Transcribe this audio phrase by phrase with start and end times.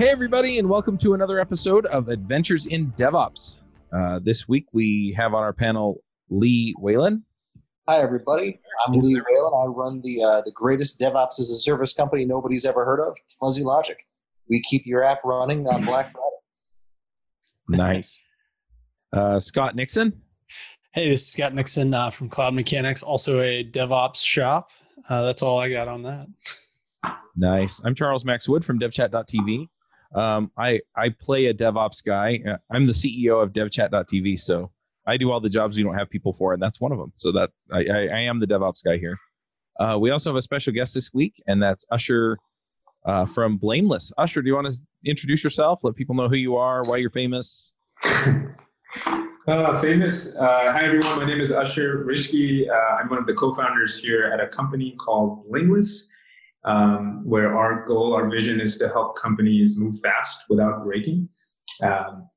[0.00, 3.58] Hey, everybody, and welcome to another episode of Adventures in DevOps.
[3.92, 7.22] Uh, this week we have on our panel Lee Whalen.
[7.86, 8.60] Hi, everybody.
[8.86, 9.52] I'm Lee Whalen.
[9.54, 13.14] I run the uh, the greatest DevOps as a service company nobody's ever heard of,
[13.38, 13.98] Fuzzy Logic.
[14.48, 16.26] We keep your app running on Black Friday.
[17.68, 18.22] Nice.
[19.12, 20.18] Uh, Scott Nixon.
[20.94, 24.70] Hey, this is Scott Nixon uh, from Cloud Mechanics, also a DevOps shop.
[25.10, 26.26] Uh, that's all I got on that.
[27.36, 27.82] Nice.
[27.84, 29.68] I'm Charles Max Wood from DevChat.tv.
[30.14, 32.40] Um, I I play a DevOps guy.
[32.48, 34.70] Uh, I'm the CEO of DevChat.tv, so
[35.06, 37.12] I do all the jobs we don't have people for, and that's one of them.
[37.14, 39.18] So that I, I, I am the DevOps guy here.
[39.78, 42.38] Uh, we also have a special guest this week, and that's Ashar
[43.06, 44.12] uh, from Blameless.
[44.18, 45.80] Ashar, do you want to introduce yourself?
[45.82, 47.72] Let people know who you are, why you're famous.
[49.48, 50.36] Uh, famous.
[50.36, 51.18] Uh, hi, everyone.
[51.18, 52.68] My name is Ashar Rizqi.
[52.68, 56.09] Uh, I'm one of the co founders here at a company called Blameless,
[56.64, 61.28] um, where our goal, our vision is to help companies move fast without breaking.
[61.82, 62.28] Um,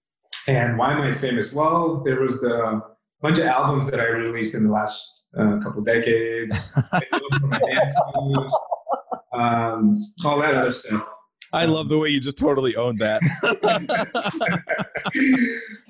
[0.47, 1.53] and why am I famous?
[1.53, 2.81] Well, there was the
[3.21, 6.73] bunch of albums that I released in the last uh, couple decades,
[9.33, 11.07] um, all that other stuff.
[11.53, 13.21] I love the way you just totally owned that.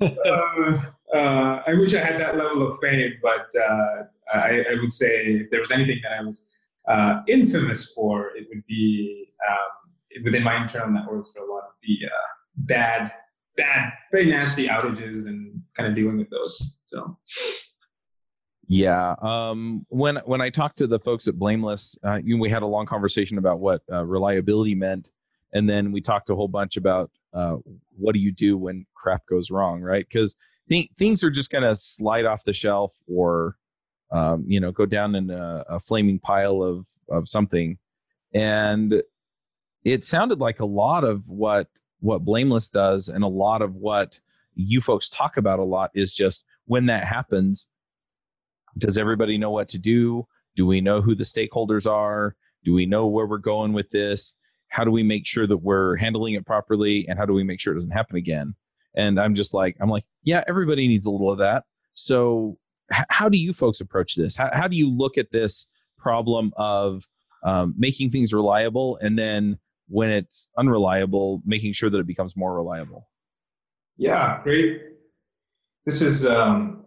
[0.00, 4.92] uh, uh, I wish I had that level of fame, but uh, I, I, would
[4.92, 6.52] say if there was anything that I was
[6.88, 11.74] uh, infamous for, it would be um, within my internal networks for a lot of
[11.82, 13.12] the uh, bad,
[13.56, 16.78] bad, very nasty outages and kind of dealing with those.
[16.84, 17.18] So.
[18.66, 19.14] Yeah.
[19.20, 22.66] Um, when when I talked to the folks at Blameless, uh, you we had a
[22.66, 25.10] long conversation about what uh, reliability meant,
[25.52, 27.56] and then we talked a whole bunch about uh,
[27.96, 30.06] what do you do when crap goes wrong, right?
[30.08, 30.34] Because
[30.70, 33.56] th- things are just going to slide off the shelf or
[34.10, 37.78] um, you know go down in a, a flaming pile of of something,
[38.32, 39.02] and
[39.84, 41.68] it sounded like a lot of what
[42.00, 44.20] what Blameless does, and a lot of what
[44.54, 47.66] you folks talk about a lot is just when that happens
[48.78, 50.26] does everybody know what to do?
[50.56, 52.36] Do we know who the stakeholders are?
[52.64, 54.34] Do we know where we're going with this?
[54.68, 57.06] How do we make sure that we're handling it properly?
[57.08, 58.54] And how do we make sure it doesn't happen again?
[58.96, 61.64] And I'm just like, I'm like, yeah, everybody needs a little of that.
[61.94, 62.58] So,
[62.90, 64.36] how do you folks approach this?
[64.36, 67.08] How, how do you look at this problem of
[67.44, 69.58] um, making things reliable and then
[69.88, 73.08] when it's unreliable, making sure that it becomes more reliable?
[73.96, 74.82] Yeah, great.
[75.86, 76.84] This is um,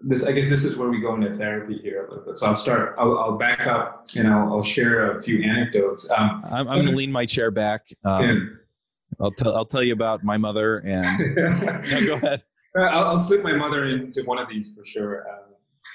[0.00, 2.38] this I guess this is where we go into therapy here a little bit.
[2.38, 2.94] So I'll start.
[2.98, 6.10] I'll, I'll back up and I'll, I'll share a few anecdotes.
[6.10, 7.86] Um, I'm, I'm going to lean my chair back.
[8.04, 9.24] Um, yeah.
[9.24, 11.06] I'll tell I'll tell you about my mother and
[11.36, 12.42] no, go ahead.
[12.76, 15.28] Uh, I'll, I'll, slip my mother into one of these for sure.
[15.28, 15.54] Um,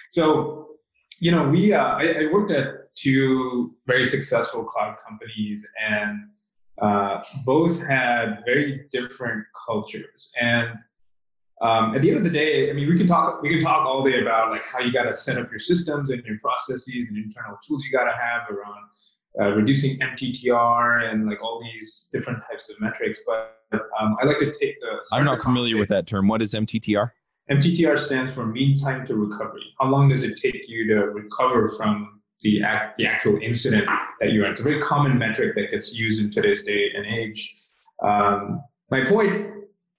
[0.10, 0.68] so
[1.20, 6.22] you know, we uh, I, I, worked at two very successful cloud companies and
[6.82, 10.70] uh, both had very different cultures and
[11.62, 13.86] um, at the end of the day, I mean, we can talk we can talk
[13.86, 17.08] all day about like how you got to set up your systems and your processes
[17.10, 18.78] and internal tools you got to have around
[19.40, 23.20] uh, reducing MTTR and like all these different types of metrics.
[23.26, 23.56] But
[24.00, 25.00] um, I like to take the.
[25.12, 26.28] I'm not familiar with that term.
[26.28, 27.12] What is MTTR?
[27.50, 29.64] MTTR stands for mean time to recovery.
[29.80, 33.90] How long does it take you to recover from the act, the actual incident
[34.20, 34.52] that you're in?
[34.52, 37.64] It's a very common metric that gets used in today's day and age.
[38.04, 38.62] Um,
[38.92, 39.48] my point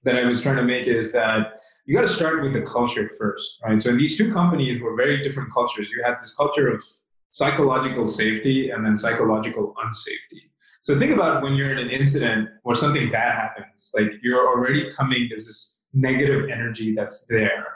[0.05, 1.55] that I was trying to make is that
[1.87, 3.83] you got to start with the culture first, right?
[3.83, 5.89] So these two companies were very different cultures.
[5.95, 6.85] You had this culture of
[7.31, 10.51] psychological safety and then psychological unsafety.
[10.83, 14.91] So think about when you're in an incident or something bad happens, like you're already
[14.91, 17.67] coming, there's this negative energy that's there.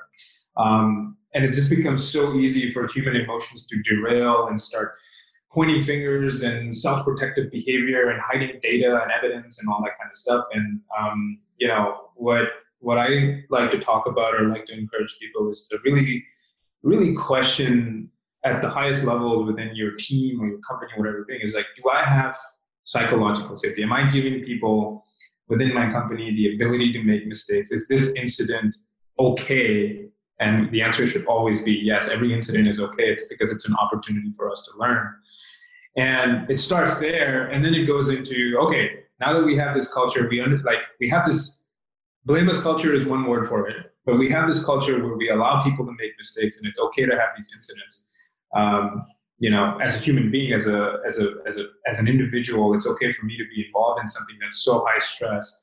[0.57, 4.95] Um, and it just becomes so easy for human emotions to derail and start
[5.53, 10.17] pointing fingers and self-protective behavior and hiding data and evidence and all that kind of
[10.17, 10.45] stuff.
[10.53, 12.49] And um, you know what
[12.81, 16.25] what I like to talk about or like to encourage people is to really
[16.83, 18.11] really question
[18.45, 21.83] at the highest levels within your team or your company, whatever thing is like, do
[21.91, 22.37] I have
[22.85, 23.83] psychological safety?
[23.83, 25.05] Am I giving people
[25.49, 27.73] within my company the ability to make mistakes?
[27.73, 28.77] Is this incident
[29.19, 30.07] okay?
[30.41, 33.05] And the answer should always be yes, every incident is okay.
[33.05, 35.15] It's because it's an opportunity for us to learn.
[35.97, 39.93] And it starts there, and then it goes into okay, now that we have this
[39.95, 41.69] culture, we under, like we have this
[42.25, 45.63] blameless culture is one word for it, but we have this culture where we allow
[45.63, 48.09] people to make mistakes, and it's okay to have these incidents.
[48.55, 49.05] Um,
[49.39, 52.75] you know, as a human being, as a as a as a as an individual,
[52.75, 55.63] it's okay for me to be involved in something that's so high stress.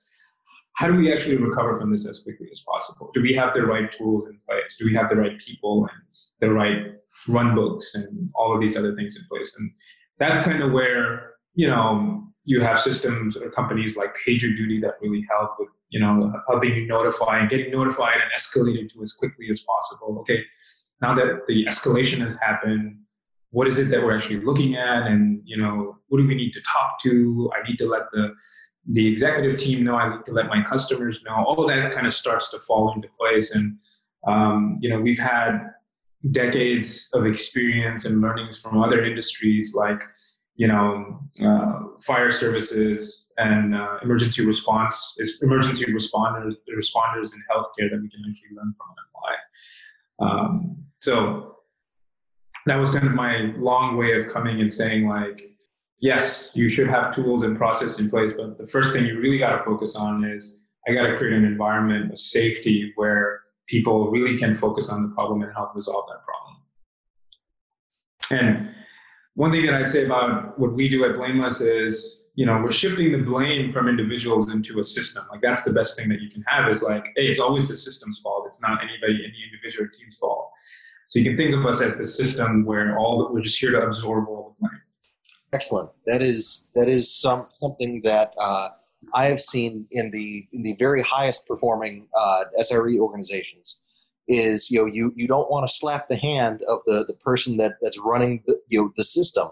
[0.73, 3.11] How do we actually recover from this as quickly as possible?
[3.13, 4.77] Do we have the right tools in place?
[4.77, 6.01] Do we have the right people and
[6.39, 6.93] the right
[7.27, 9.53] run books and all of these other things in place?
[9.57, 9.71] And
[10.17, 15.25] that's kind of where you know you have systems or companies like PagerDuty that really
[15.29, 19.47] help with you know helping you notify and getting notified and escalated to as quickly
[19.49, 20.19] as possible.
[20.19, 20.44] Okay,
[21.01, 22.98] now that the escalation has happened,
[23.50, 26.51] what is it that we're actually looking at, and you know what do we need
[26.53, 27.51] to talk to?
[27.57, 28.33] I need to let the
[28.89, 29.95] the executive team know.
[29.95, 31.44] I need to let my customers know.
[31.45, 33.77] All that kind of starts to fall into place, and
[34.27, 35.59] um, you know we've had
[36.30, 40.04] decades of experience and learnings from other industries like
[40.62, 47.89] you know, uh, fire services and uh, emergency response, it's emergency responders, responders in healthcare
[47.89, 49.36] that we can actually learn from and apply.
[50.19, 51.57] Um, so
[52.68, 55.42] that was kind of my long way of coming and saying like,
[56.00, 59.38] yes, you should have tools and process in place, but the first thing you really
[59.38, 64.12] got to focus on is I got to create an environment of safety where people
[64.12, 66.57] really can focus on the problem and help resolve that problem.
[68.31, 68.69] And
[69.36, 72.71] one thing that I'd say about what we do at Blameless is, you know, we're
[72.71, 75.25] shifting the blame from individuals into a system.
[75.31, 77.75] Like that's the best thing that you can have is like, hey, it's always the
[77.75, 78.45] system's fault.
[78.47, 80.40] It's not anybody, any individual team's fault.
[81.11, 83.71] So you can think of us as the system where all that we're just here
[83.71, 84.81] to absorb all the blame.
[85.51, 85.89] Excellent.
[86.05, 88.69] That is that is some something that uh,
[89.13, 93.83] I have seen in the in the very highest performing uh, SRE organizations
[94.29, 97.57] is you know you you don't want to slap the hand of the the person
[97.57, 99.49] that that's running the, you know the system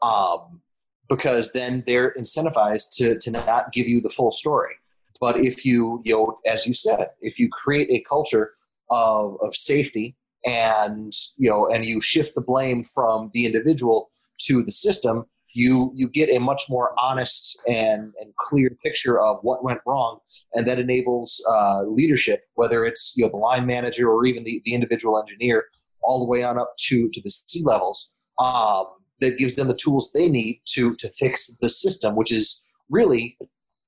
[0.00, 0.60] um,
[1.08, 4.76] because then they're incentivized to to not give you the full story
[5.20, 8.52] but if you you know as you said if you create a culture
[8.90, 10.14] of of safety
[10.46, 14.08] and you know and you shift the blame from the individual
[14.38, 15.24] to the system
[15.54, 20.18] you you get a much more honest and, and clear picture of what went wrong,
[20.52, 24.60] and that enables uh, leadership, whether it's you know the line manager or even the,
[24.64, 25.66] the individual engineer,
[26.02, 28.12] all the way on up to to the C levels.
[28.38, 28.86] Um,
[29.20, 33.38] that gives them the tools they need to to fix the system, which is really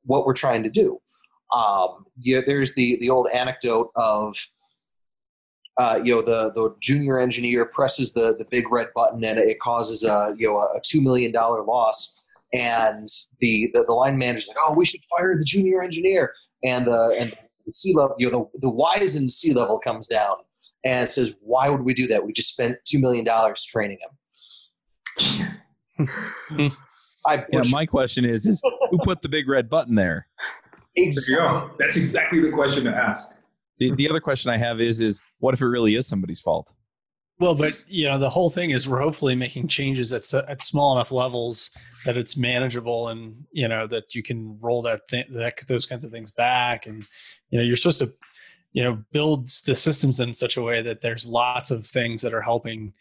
[0.04, 1.00] what we're trying to do.
[1.54, 4.36] Um, yeah, there's the the old anecdote of
[5.78, 9.58] uh, you know the the junior engineer presses the the big red button and it
[9.60, 13.08] causes a you know a two million dollar loss and
[13.40, 16.32] the, the the line manager's like oh we should fire the junior engineer
[16.64, 17.36] and uh, and
[17.66, 20.36] the C level you know the the wizened C level comes down
[20.84, 24.10] and says why would we do that we just spent two million dollars training him.
[27.26, 30.28] I yeah, my question is is who put the big red button there?
[30.94, 31.34] Exactly.
[31.34, 31.70] There you go.
[31.78, 33.40] That's exactly the question to ask.
[33.78, 36.72] The, the other question I have is is what if it really is somebody's fault?
[37.38, 40.96] Well, but you know, the whole thing is we're hopefully making changes at at small
[40.96, 41.70] enough levels
[42.06, 46.04] that it's manageable, and you know that you can roll that, thing, that those kinds
[46.04, 47.06] of things back, and
[47.50, 48.10] you know you're supposed to,
[48.72, 52.32] you know, build the systems in such a way that there's lots of things that
[52.32, 52.94] are helping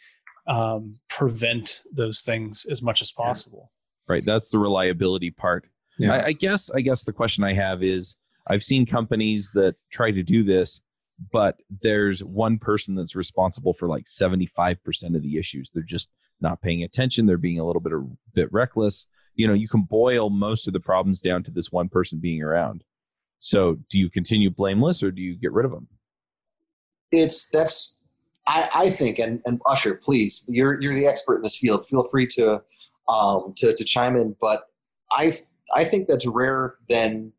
[0.48, 3.72] um, prevent those things as much as possible.
[4.08, 5.66] Right, that's the reliability part.
[5.98, 6.14] Yeah.
[6.14, 10.12] I, I guess I guess the question I have is I've seen companies that try
[10.12, 10.82] to do this,
[11.32, 15.72] but there's one person that's responsible for like 75% of the issues.
[15.74, 16.10] They're just
[16.42, 17.26] not paying attention.
[17.26, 19.08] They're being a little bit a bit reckless.
[19.36, 22.42] You know, you can boil most of the problems down to this one person being
[22.42, 22.84] around.
[23.40, 25.88] So, do you continue blameless or do you get rid of them?
[27.12, 28.06] It's that's
[28.48, 31.88] I, I think, and, and Ashar, please, you're you're the expert in this field.
[31.88, 32.62] Feel free to
[33.10, 34.64] um, to to chime in, but
[35.12, 35.34] I
[35.76, 37.32] I think that's rarer than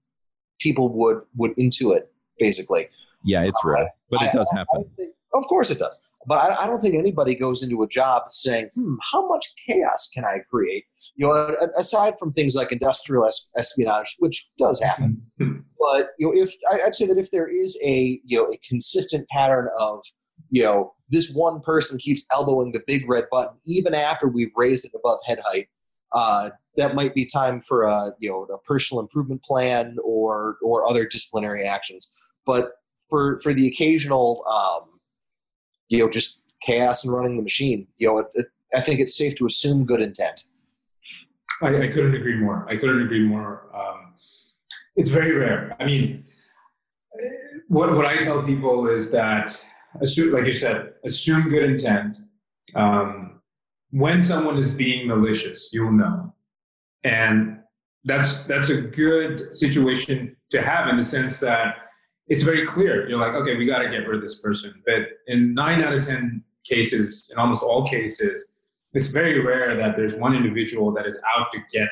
[0.61, 2.03] people would would intuit
[2.39, 2.89] basically.
[3.25, 4.85] Yeah, it's rare, but it does I, happen.
[4.87, 5.99] I think, of course, it does.
[6.27, 10.11] But I, I, don't think anybody goes into a job saying, "Hmm, how much chaos
[10.13, 10.85] can I create?"
[11.15, 15.23] You know, aside from things like industrial espionage, which does happen.
[15.41, 15.61] Mm-hmm.
[15.79, 19.29] but you know, if I'd say that if there is a you know a consistent
[19.29, 20.05] pattern of
[20.51, 24.85] you know this one person keeps elbowing the big red button even after we've raised
[24.85, 25.69] it above head height,
[26.17, 30.89] uh, that might be time for a you know a personal improvement plan or or
[30.89, 32.19] other disciplinary actions.
[32.47, 32.73] But
[33.11, 34.99] for for the occasional um,
[35.89, 39.17] you know just chaos and running the machine, you know, it, it, I think it's
[39.17, 40.45] safe to assume good intent.
[41.63, 42.67] I, I couldn't agree more.
[42.69, 43.69] I couldn't agree more.
[43.75, 44.15] Um,
[44.97, 45.77] it's very rare.
[45.79, 46.25] I mean,
[47.69, 49.47] what what I tell people is that
[50.01, 52.17] assume, like you said, assume good intent.
[52.75, 53.36] Um,
[53.91, 56.33] when someone is being malicious, you'll know
[57.07, 57.59] and
[58.05, 61.77] that's that's a good situation to have in the sense that
[62.29, 63.09] it's very clear.
[63.09, 64.83] You're like, okay, we got to get rid of this person.
[64.85, 68.45] But in nine out of ten cases, in almost all cases,
[68.93, 71.89] it's very rare that there's one individual that is out to get,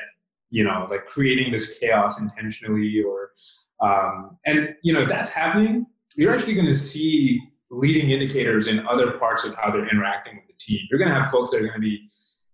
[0.49, 3.31] you know, like creating this chaos intentionally or,
[3.79, 5.85] um, and you know, if that's happening,
[6.15, 10.63] you're actually going to see leading indicators in other parts of how they're interacting the
[10.63, 10.87] team.
[10.89, 12.07] You're going to have folks that are going to be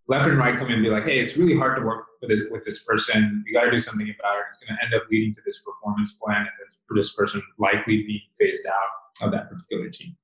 [0.07, 2.29] left and right come in and be like, hey, it's really hard to work with
[2.29, 3.43] this with this person.
[3.47, 4.45] You got to do something about it.
[4.49, 8.21] It's going to end up leading to this performance plan, and this person likely being
[8.37, 10.15] phased out of that particular team.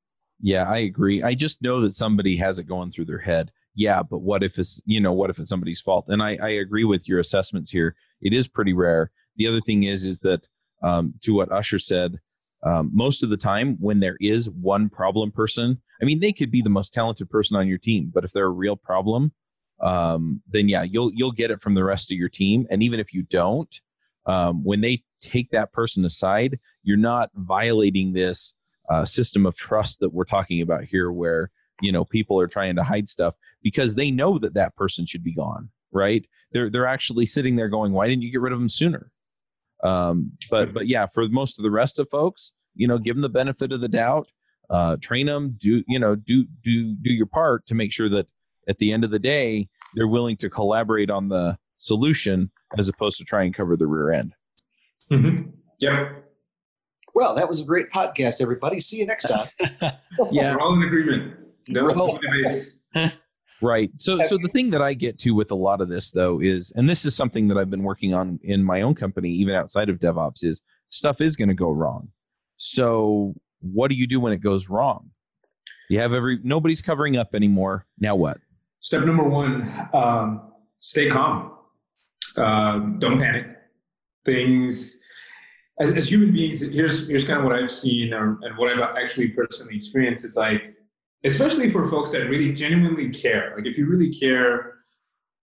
[0.42, 1.24] Yeah, I agree.
[1.24, 3.52] I just know that somebody has it going through their head.
[3.76, 6.06] Yeah, but what if it's you know what if it's somebody's fault?
[6.08, 7.96] And I, I agree with your assessments here.
[8.22, 9.12] It is pretty rare.
[9.38, 10.48] The other thing is is that
[10.84, 12.20] um, to what Ashar said,
[12.64, 16.52] um, most of the time when there is one problem person, I mean they could
[16.52, 19.32] be the most talented person on your team, but if they're a real problem,
[19.80, 22.66] um, then yeah, you'll you'll get it from the rest of your team.
[22.70, 23.80] And even if you don't,
[24.26, 28.56] um, when they take that person aside, you're not violating this
[28.90, 32.76] uh, system of trust that we're talking about here, where you know people are trying
[32.76, 35.70] to hide stuff because they know that that person should be gone.
[35.92, 36.26] Right?
[36.52, 39.12] They're they're actually sitting there going, "Why didn't you get rid of them sooner?"
[39.84, 43.22] Um, but but yeah, for most of the rest of folks, you know, give them
[43.22, 44.30] the benefit of the doubt.
[44.70, 45.56] Uh, train them.
[45.60, 46.16] Do you know?
[46.16, 48.28] Do do do your part to make sure that
[48.68, 53.18] at the end of the day, they're willing to collaborate on the solution as opposed
[53.20, 54.34] to try and cover the rear end.
[55.12, 55.52] Mm-hmm.
[55.80, 56.24] Yep.
[57.14, 58.80] Well, that was a great podcast, everybody.
[58.80, 59.48] See you next time.
[60.32, 61.36] yeah, we're all in agreement.
[61.68, 62.84] No debates.
[63.62, 63.90] Right.
[63.98, 66.72] So so the thing that I get to with a lot of this though is
[66.76, 69.90] and this is something that I've been working on in my own company even outside
[69.90, 72.10] of DevOps is stuff is going to go wrong.
[72.58, 75.10] So what do you do when it goes wrong?
[75.90, 77.86] You have every nobody's covering up anymore.
[78.00, 78.38] Now what?
[78.80, 81.54] Step number 1, um, stay calm.
[82.36, 83.48] Um, don't panic.
[84.24, 85.02] Things
[85.80, 88.98] as, as human beings, here's here's kind of what I've seen or, and what I've
[88.98, 90.77] actually personally experienced is like
[91.26, 93.54] especially for folks that really genuinely care.
[93.56, 94.76] Like if you really care,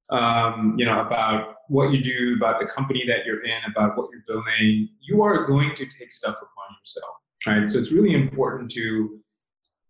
[0.09, 4.09] um, you know, about what you do, about the company that you're in, about what
[4.11, 7.69] you're building, you are going to take stuff upon yourself, right?
[7.69, 9.19] So it's really important to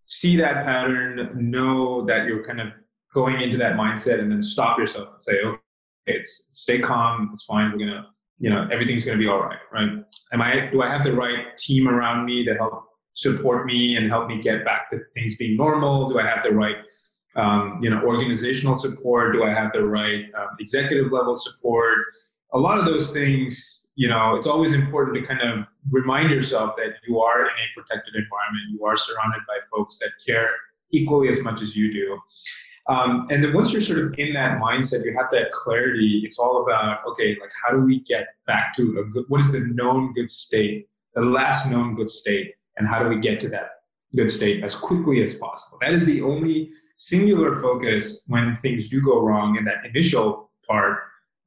[0.05, 2.67] see that pattern, know that you're kind of
[3.13, 5.59] going into that mindset, and then stop yourself and say, okay,
[6.07, 8.07] it's stay calm, it's fine, we're gonna,
[8.39, 9.89] you know, everything's gonna be all right, right?
[10.33, 10.69] Am I?
[10.71, 12.88] Do I have the right team around me to help
[13.19, 16.09] support me and help me get back to things being normal?
[16.09, 16.77] Do I have the right,
[17.35, 19.33] um, you know, organizational support?
[19.33, 21.97] Do I have the right um, executive level support?
[22.53, 26.77] A lot of those things, you know, it's always important to kind of remind yourself
[26.77, 28.63] that you are in a protected environment.
[28.71, 30.51] You are surrounded by folks that care
[30.91, 32.17] equally as much as you do.
[32.87, 36.21] Um, and then once you're sort of in that mindset, you have that clarity.
[36.23, 39.25] It's all about okay, like how do we get back to a good?
[39.27, 40.87] What is the known good state?
[41.13, 43.69] The last known good state and how do we get to that
[44.15, 45.77] good state as quickly as possible.
[45.81, 50.99] That is the only singular focus when things do go wrong in that initial part.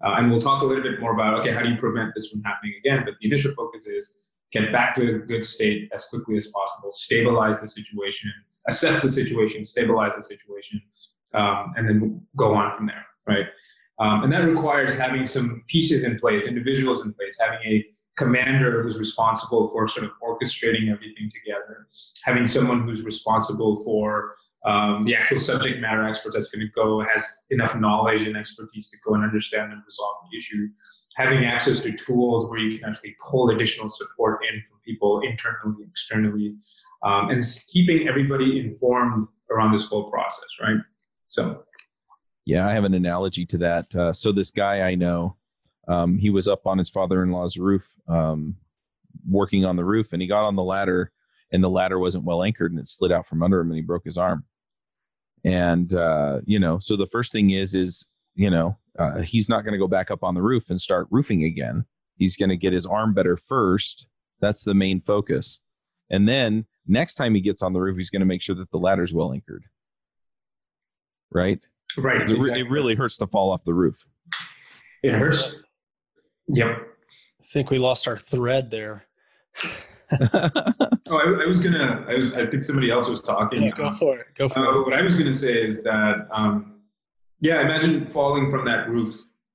[0.04, 2.30] Uh, and we'll talk a little bit more about okay, how do you prevent this
[2.30, 3.02] from happening again?
[3.04, 4.22] But the initial focus is
[4.52, 8.32] get back to a good state as quickly as possible, stabilize the situation,
[8.68, 10.80] assess the situation, stabilize the situation,
[11.34, 13.46] um, and then go on from there, right?
[13.98, 17.86] Um, and that requires having some pieces in place, individuals in place, having a
[18.22, 21.86] commander who's responsible for sort of orchestrating everything together,
[22.24, 27.04] having someone who's responsible for um, the actual subject matter expert that's going to go
[27.12, 30.68] has enough knowledge and expertise to go and understand and resolve the issue,
[31.16, 35.84] having access to tools where you can actually pull additional support in from people internally,
[35.90, 36.54] externally,
[37.02, 40.76] um, and keeping everybody informed around this whole process, right?
[41.28, 41.64] So,
[42.44, 43.94] yeah, I have an analogy to that.
[43.94, 45.36] Uh, so this guy I know,
[45.88, 48.56] um, he was up on his father-in-law's roof um,
[49.28, 51.12] working on the roof, and he got on the ladder,
[51.52, 53.82] and the ladder wasn't well anchored, and it slid out from under him, and he
[53.82, 54.44] broke his arm.
[55.44, 59.62] And uh, you know, so the first thing is, is you know, uh, he's not
[59.62, 61.84] going to go back up on the roof and start roofing again.
[62.16, 64.06] He's going to get his arm better first.
[64.40, 65.60] That's the main focus.
[66.10, 68.70] And then next time he gets on the roof, he's going to make sure that
[68.70, 69.64] the ladder's well anchored.
[71.30, 71.64] Right?
[71.96, 72.22] Right.
[72.22, 72.60] It, exactly.
[72.60, 74.04] it really hurts to fall off the roof.
[75.02, 75.62] It hurts.
[76.48, 76.91] Yep.
[77.42, 79.04] I think we lost our thread there.
[79.64, 80.48] oh,
[81.10, 82.04] I, I, was gonna.
[82.08, 82.36] I was.
[82.36, 83.64] I think somebody else was talking.
[83.64, 84.26] Yeah, go for it.
[84.38, 84.84] Go for uh, it.
[84.84, 86.82] What I was gonna say is that, um,
[87.40, 89.12] yeah, imagine falling from that roof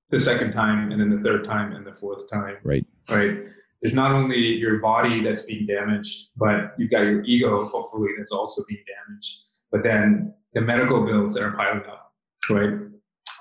[0.09, 2.57] the second time, and then the third time, and the fourth time.
[2.63, 2.85] Right.
[3.09, 3.37] Right.
[3.81, 8.33] There's not only your body that's being damaged, but you've got your ego, hopefully, that's
[8.33, 9.37] also being damaged.
[9.71, 12.11] But then the medical bills that are piling up.
[12.49, 12.73] Right.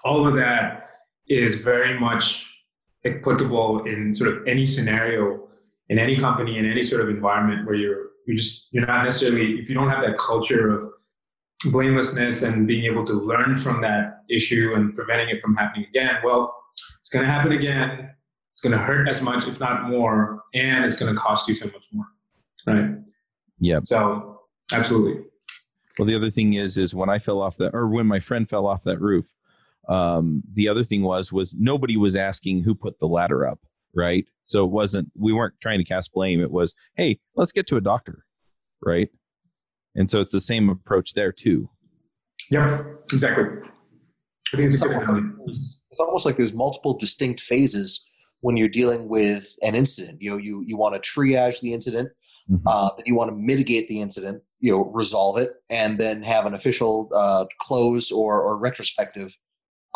[0.05, 0.91] All of that
[1.26, 2.55] is very much
[3.06, 5.46] applicable in sort of any scenario
[5.88, 9.58] in any company in any sort of environment where you're you just you're not necessarily
[9.60, 10.90] if you don't have that culture of
[11.66, 16.16] blamelessness and being able to learn from that issue and preventing it from happening again
[16.25, 16.54] well
[16.98, 18.10] it's going to happen again.
[18.50, 21.54] It's going to hurt as much if not more and it's going to cost you
[21.54, 22.06] so much more
[22.66, 22.90] right?
[23.60, 24.40] Yeah so
[24.72, 25.25] absolutely.
[25.98, 28.48] Well the other thing is is when i fell off that or when my friend
[28.48, 29.26] fell off that roof
[29.88, 33.61] um, the other thing was was nobody was asking who put the ladder up,
[33.95, 34.25] right?
[34.43, 36.40] So it wasn't we weren't trying to cast blame.
[36.40, 38.25] It was, hey, let's get to a doctor,
[38.85, 39.09] right?
[39.95, 41.71] And so it's the same approach there too.
[42.50, 43.45] Yep, exactly.
[44.52, 48.09] I think it's, it's a good almost, It's almost like there's multiple distinct phases
[48.40, 50.21] when you're dealing with an incident.
[50.21, 52.11] You know, you you want to triage the incident,
[52.50, 52.66] mm-hmm.
[52.66, 56.47] uh, then you want to mitigate the incident, you know, resolve it, and then have
[56.47, 59.37] an official uh, close or or retrospective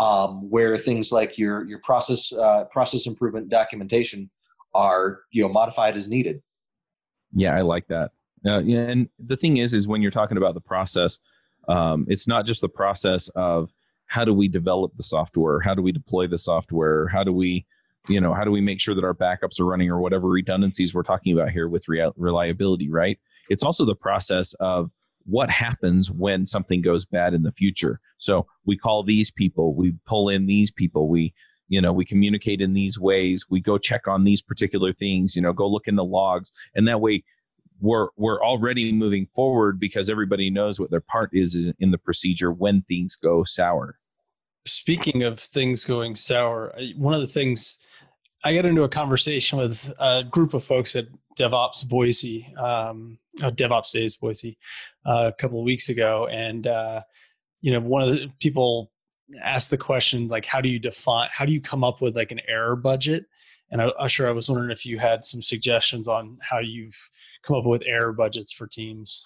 [0.00, 4.30] um, where things like your your process uh, process improvement documentation
[4.74, 6.42] are you know modified as needed.
[7.34, 8.12] Yeah, I like that.
[8.44, 11.18] Uh, and the thing is, is when you're talking about the process,
[11.68, 13.70] um, it's not just the process of
[14.06, 17.66] how do we develop the software, how do we deploy the software, how do we,
[18.08, 20.94] you know, how do we make sure that our backups are running or whatever redundancies
[20.94, 21.84] we're talking about here with
[22.16, 23.20] reliability, right?
[23.50, 24.90] It's also the process of
[25.24, 27.98] what happens when something goes bad in the future.
[28.18, 31.34] So we call these people, we pull in these people, we
[31.68, 35.42] you know we communicate in these ways we go check on these particular things you
[35.42, 37.22] know go look in the logs and that way
[37.80, 42.52] we're we're already moving forward because everybody knows what their part is in the procedure
[42.52, 43.98] when things go sour.
[44.66, 47.78] Speaking of things going sour, one of the things
[48.44, 51.06] I got into a conversation with a group of folks at
[51.38, 54.58] DevOps Boise, um, uh, DevOps Days Boise,
[55.06, 57.02] uh, a couple of weeks ago, and uh,
[57.60, 58.90] you know, one of the people
[59.42, 62.32] asked the question like, how do you define, how do you come up with like
[62.32, 63.26] an error budget?
[63.70, 66.98] And I, Ashar, I was wondering if you had some suggestions on how you've
[67.42, 69.24] come up with error budgets for teams.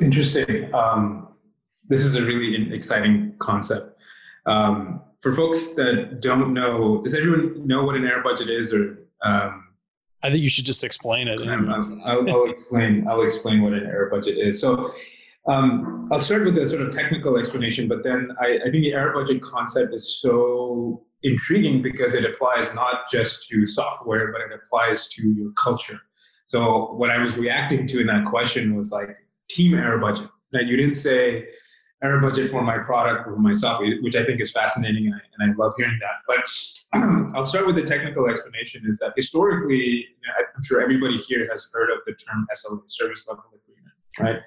[0.00, 0.72] Interesting.
[0.74, 1.28] Um,
[1.88, 3.98] this is a really exciting concept.
[4.46, 8.98] Um, for folks that don't know, does everyone know what an error budget is, or?
[9.22, 9.63] Um,
[10.24, 11.38] I think you should just explain it.
[12.06, 13.06] I'll, I'll, explain.
[13.06, 14.58] I'll explain what an error budget is.
[14.58, 14.90] So,
[15.46, 18.94] um, I'll start with a sort of technical explanation, but then I, I, think the
[18.94, 24.52] error budget concept is so intriguing because it applies not just to software, but it
[24.54, 26.00] applies to your culture.
[26.46, 29.10] So what I was reacting to in that question was like
[29.50, 30.28] team error budget.
[30.52, 31.48] That you didn't say
[32.04, 35.18] error budget for my product or my software, which I think is fascinating and I,
[35.38, 36.16] and I love hearing that.
[36.26, 40.06] But I'll start with the technical explanation is that historically,
[40.54, 44.42] I'm sure everybody here has heard of the term SLA, service level agreement, right?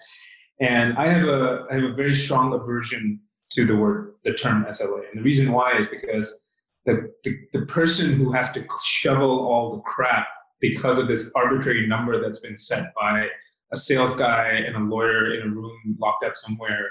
[0.60, 3.20] And I have a I have a very strong aversion
[3.52, 5.02] to the word the term SLA.
[5.12, 6.44] And the reason why is because
[6.86, 10.28] the, the, the person who has to shovel all the crap
[10.60, 13.28] because of this arbitrary number that's been set by
[13.74, 16.90] a sales guy and a lawyer in a room locked up somewhere,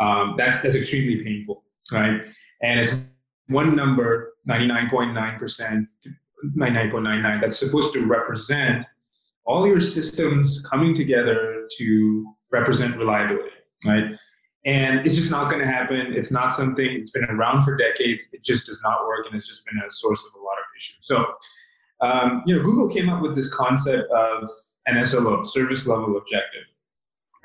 [0.00, 2.20] um, that's, that's extremely painful, right?
[2.62, 3.04] And it's
[3.48, 5.86] one number, 99.9%,
[6.56, 8.84] 99.99, that's supposed to represent
[9.44, 13.50] all your systems coming together to represent reliability,
[13.86, 14.04] right?
[14.66, 16.12] And it's just not going to happen.
[16.14, 18.28] It's not something, it's been around for decades.
[18.32, 19.26] It just does not work.
[19.26, 20.98] And it's just been a source of a lot of issues.
[21.02, 21.24] So,
[22.00, 24.48] um, you know, Google came up with this concept of
[24.86, 26.64] an SLO, service level objective.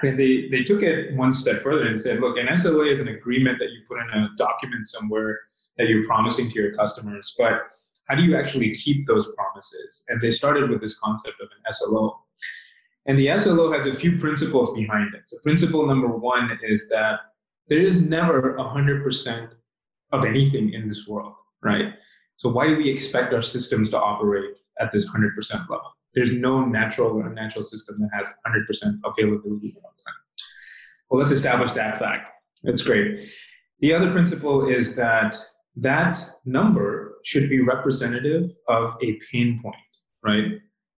[0.03, 3.07] And they, they took it one step further and said, look, an SLA is an
[3.07, 5.39] agreement that you put in a document somewhere
[5.77, 7.35] that you're promising to your customers.
[7.37, 7.61] But
[8.07, 10.03] how do you actually keep those promises?
[10.09, 12.19] And they started with this concept of an SLO.
[13.05, 15.27] And the SLO has a few principles behind it.
[15.27, 17.19] So, principle number one is that
[17.67, 19.49] there is never 100%
[20.11, 21.93] of anything in this world, right?
[22.37, 25.81] So, why do we expect our systems to operate at this 100% level?
[26.13, 29.75] There's no natural or unnatural system that has 100% availability.
[31.13, 32.31] Well, let's establish that fact.
[32.63, 33.19] That's great.
[33.81, 35.35] The other principle is that
[35.75, 39.75] that number should be representative of a pain point,
[40.23, 40.53] right?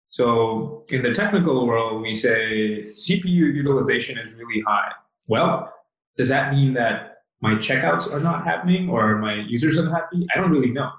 [0.07, 4.89] So in the technical world, we say CPU utilization is really high.
[5.27, 5.69] Well,
[6.15, 10.25] does that mean that my checkouts are not happening or my users are happy?
[10.33, 10.91] I don't really know,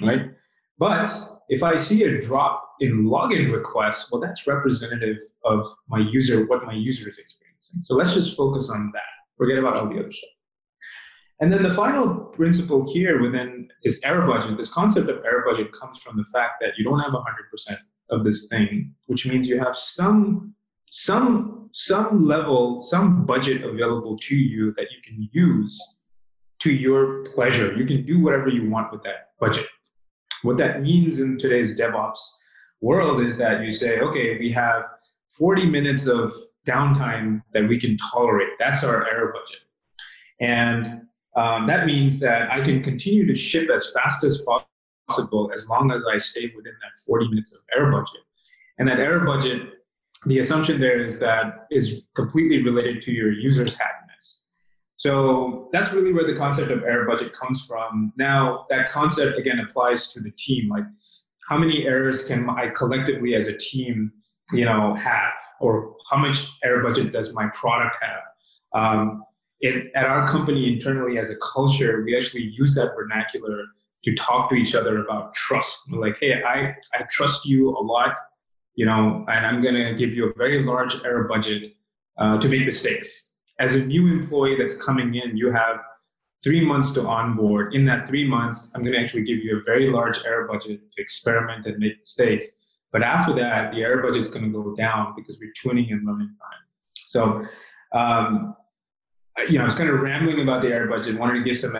[0.00, 0.30] right?
[0.78, 1.12] But
[1.50, 6.64] if I see a drop in login requests, well, that's representative of my user, what
[6.64, 7.43] my user is experiencing.
[7.58, 9.02] So let's just focus on that.
[9.36, 10.30] Forget about all the other stuff.
[11.40, 15.72] And then the final principle here within this error budget, this concept of error budget
[15.72, 17.76] comes from the fact that you don't have 100%
[18.10, 20.54] of this thing, which means you have some
[20.90, 25.76] some some level, some budget available to you that you can use
[26.60, 27.74] to your pleasure.
[27.74, 29.66] You can do whatever you want with that budget.
[30.42, 32.20] What that means in today's DevOps
[32.80, 34.84] world is that you say, okay, we have
[35.36, 36.32] 40 minutes of
[36.66, 38.48] downtime that we can tolerate.
[38.58, 39.60] That's our error budget.
[40.40, 41.02] And
[41.36, 44.44] um, that means that I can continue to ship as fast as
[45.08, 48.20] possible as long as I stay within that 40 minutes of error budget.
[48.78, 49.62] And that error budget,
[50.26, 54.44] the assumption there is that is completely related to your user's happiness.
[54.96, 58.12] So that's really where the concept of error budget comes from.
[58.16, 60.68] Now, that concept again applies to the team.
[60.70, 60.84] Like,
[61.48, 64.12] how many errors can I collectively as a team,
[64.52, 68.80] you know, have, or how much error budget does my product have?
[68.80, 69.24] Um,
[69.60, 73.64] it, at our company internally as a culture, we actually use that vernacular
[74.04, 75.90] to talk to each other about trust.
[75.90, 78.14] We're like, hey, I, I trust you a lot,
[78.74, 81.74] you know, and I'm going to give you a very large error budget
[82.18, 83.24] uh, to make mistakes
[83.58, 85.78] as a new employee that's coming in, you have
[86.42, 87.74] three months to onboard.
[87.74, 90.80] In that three months, I'm going to actually give you a very large error budget
[90.92, 92.58] to experiment and make mistakes.
[92.94, 96.28] But after that, the budget is going to go down because we're tuning and learning
[96.40, 96.62] time.
[96.94, 97.44] So,
[97.92, 98.54] um,
[99.48, 101.76] you know, I was kind of rambling about the error budget, wanted to give some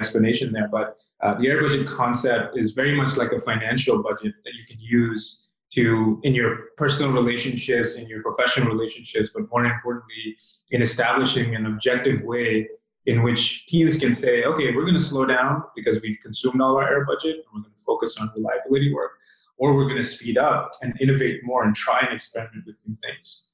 [0.00, 4.32] explanation there, but uh, the error budget concept is very much like a financial budget
[4.46, 9.66] that you can use to in your personal relationships, in your professional relationships, but more
[9.66, 10.34] importantly,
[10.70, 12.66] in establishing an objective way
[13.04, 16.74] in which teams can say, okay, we're going to slow down because we've consumed all
[16.78, 19.10] our error budget and we're going to focus on reliability work,
[19.56, 22.96] or we're going to speed up and innovate more and try and experiment with new
[23.02, 23.46] things.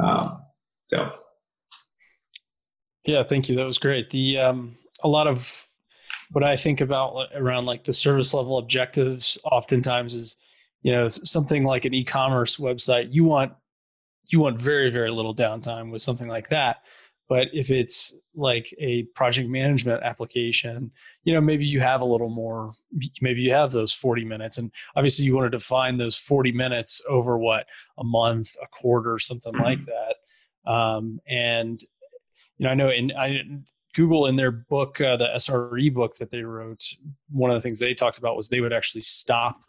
[0.00, 0.42] Um,
[0.86, 1.10] so,
[3.04, 3.56] yeah, thank you.
[3.56, 4.10] That was great.
[4.10, 5.68] The um, a lot of
[6.32, 10.36] what I think about around like the service level objectives oftentimes is
[10.82, 13.52] you know something like an e-commerce website you want
[14.28, 16.82] you want very very little downtime with something like that
[17.28, 20.90] but if it's like a project management application
[21.24, 22.72] you know maybe you have a little more
[23.20, 27.02] maybe you have those 40 minutes and obviously you want to define those 40 minutes
[27.08, 27.66] over what
[27.98, 29.64] a month a quarter something mm-hmm.
[29.64, 31.82] like that um, and
[32.58, 33.42] you know i know in I,
[33.94, 36.84] google in their book uh, the sre book that they wrote
[37.30, 39.60] one of the things they talked about was they would actually stop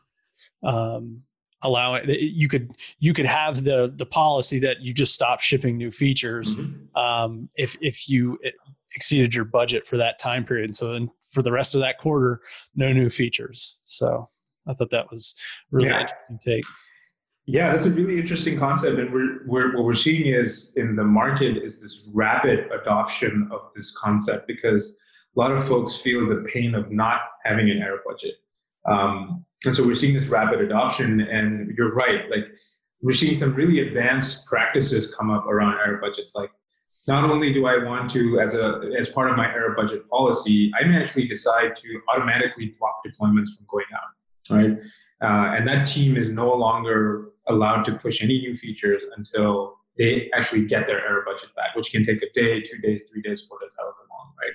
[0.64, 1.22] um,
[1.62, 5.78] allow it you could you could have the the policy that you just stop shipping
[5.78, 6.98] new features mm-hmm.
[6.98, 8.40] um, if if you
[8.96, 10.70] exceeded your budget for that time period.
[10.70, 12.42] And so then for the rest of that quarter
[12.76, 13.78] no new features.
[13.86, 14.28] So
[14.68, 15.36] i thought that was
[15.72, 16.02] really yeah.
[16.02, 16.66] interesting take.
[17.46, 19.00] Yeah that's a really interesting concept.
[19.00, 23.62] And we're, we're what we're seeing is in the market is this rapid adoption of
[23.76, 24.98] this concept because
[25.36, 28.36] a lot of folks feel the pain of not having an error budget.
[28.86, 31.22] Um, and so we're seeing this rapid adoption.
[31.22, 32.48] And you're right, like
[33.02, 36.36] we're seeing some really advanced practices come up around error budgets.
[36.36, 36.52] Like
[37.08, 40.72] not only do I want to, as a as part of my error budget policy,
[40.80, 44.78] I may actually decide to automatically block deployments from going out, right?
[45.22, 50.30] Uh, and that team is no longer allowed to push any new features until they
[50.34, 53.44] actually get their error budget back, which can take a day, two days, three days,
[53.44, 54.54] four days, however long, right?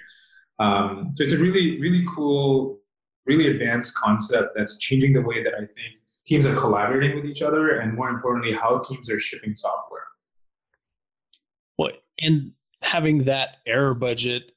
[0.59, 2.79] Um, so it's a really, really cool
[3.27, 7.43] really advanced concept that's changing the way that I think teams are collaborating with each
[7.43, 10.05] other and more importantly, how teams are shipping software.
[11.79, 14.53] Well, and having that error budget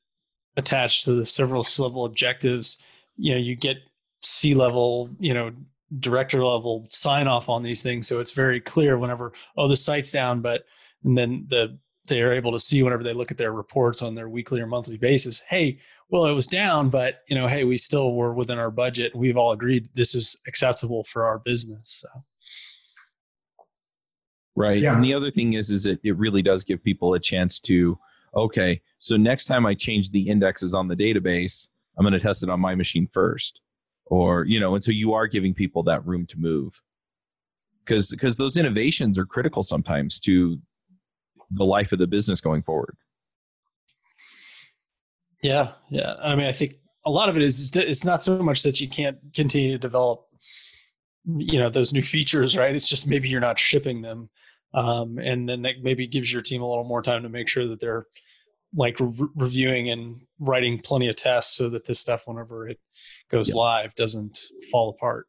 [0.55, 2.77] attached to the service level objectives,
[3.17, 3.77] you know, you get
[4.21, 5.51] C level, you know,
[5.99, 8.07] director level sign off on these things.
[8.07, 10.65] So it's very clear whenever, oh, the site's down, but
[11.03, 11.77] and then the
[12.07, 14.67] they are able to see whenever they look at their reports on their weekly or
[14.67, 15.77] monthly basis hey
[16.09, 19.15] well it was down but you know hey we still were within our budget.
[19.15, 22.23] We've all agreed this is acceptable for our business so.
[24.55, 24.95] Right yeah.
[24.95, 27.97] and the other thing is is it, it really does give people a chance to
[28.35, 32.43] okay so next time i change the indexes on the database i'm going to test
[32.43, 33.61] it on my machine first
[34.09, 36.81] or you know and so you are giving people that room to move.
[37.85, 40.59] Because because those innovations are critical sometimes to
[41.51, 42.95] the life of the business going forward.
[45.41, 46.15] Yeah, yeah.
[46.21, 48.89] I mean, I think a lot of it is it's not so much that you
[48.89, 50.25] can't continue to develop,
[51.25, 52.75] you know, those new features, right?
[52.75, 54.29] It's just maybe you're not shipping them,
[54.73, 57.67] um, and then that maybe gives your team a little more time to make sure
[57.67, 58.07] that they're
[58.75, 62.79] like re- reviewing and writing plenty of tests so that this stuff, whenever it
[63.29, 63.55] goes yeah.
[63.55, 64.39] live, doesn't
[64.71, 65.27] fall apart.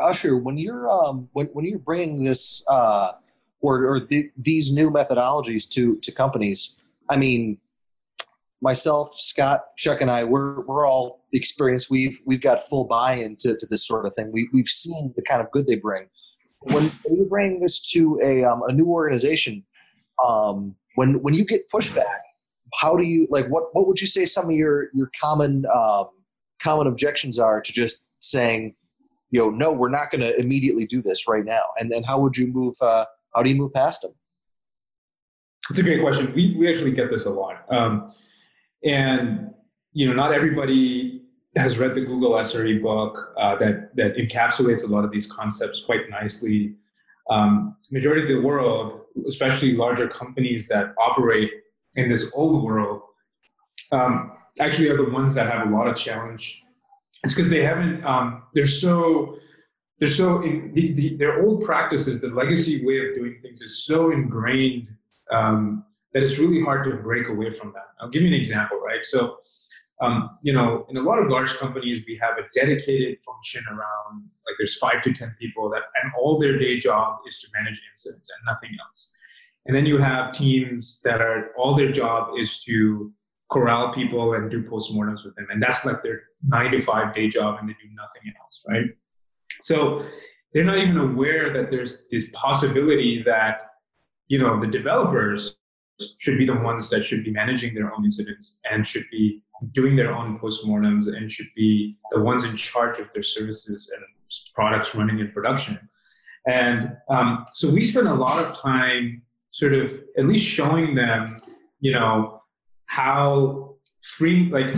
[0.00, 3.12] Usher, when you're um, when when you're bringing this uh,
[3.60, 6.80] or, or the, these new methodologies to to companies.
[7.08, 7.58] I mean,
[8.60, 11.90] myself, Scott, Chuck, and I, we're we're all experienced.
[11.90, 14.30] We've we've got full buy-in to, to this sort of thing.
[14.32, 16.08] We we've seen the kind of good they bring.
[16.60, 19.64] When, you bring this to a um, a new organization,
[20.24, 22.20] um, when when you get pushback,
[22.80, 26.06] how do you like what what would you say some of your your common um,
[26.60, 28.74] common objections are to just saying,
[29.30, 32.18] you know, no, we're not going to immediately do this right now, and and how
[32.18, 34.12] would you move uh, how do you move past them?
[35.70, 36.32] It's a great question.
[36.34, 37.70] We, we actually get this a lot.
[37.70, 38.10] Um,
[38.84, 39.50] and,
[39.92, 41.22] you know, not everybody
[41.56, 45.84] has read the Google SRE book uh, that, that encapsulates a lot of these concepts
[45.84, 46.74] quite nicely.
[47.28, 51.50] Um, majority of the world, especially larger companies that operate
[51.96, 53.02] in this old world,
[53.92, 56.64] um, actually are the ones that have a lot of challenge.
[57.24, 58.04] It's because they haven't.
[58.04, 59.38] Um, they're so
[59.98, 62.20] they're so in the, the, their old practices.
[62.20, 64.88] The legacy way of doing things is so ingrained
[65.30, 67.88] um, that it's really hard to break away from that.
[68.00, 69.04] I'll give you an example, right?
[69.04, 69.38] So.
[70.00, 74.22] Um, you know, in a lot of large companies, we have a dedicated function around
[74.46, 77.82] like there's five to ten people that, and all their day job is to manage
[77.92, 79.10] incidents and nothing else.
[79.66, 83.12] And then you have teams that are all their job is to
[83.50, 85.46] corral people and do postmortems with them.
[85.50, 88.86] And that's like their nine to five day job and they do nothing else, right?
[89.62, 90.04] So
[90.52, 93.60] they're not even aware that there's this possibility that,
[94.28, 95.56] you know, the developers
[96.18, 99.42] should be the ones that should be managing their own incidents and should be
[99.72, 104.04] doing their own postmortems and should be the ones in charge of their services and
[104.54, 105.78] products running in production.
[106.46, 111.40] And um, so we spend a lot of time sort of at least showing them,
[111.80, 112.42] you know,
[112.86, 114.74] how free, like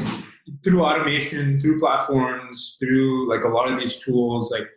[0.65, 4.69] through automation, through platforms, through like a lot of these tools like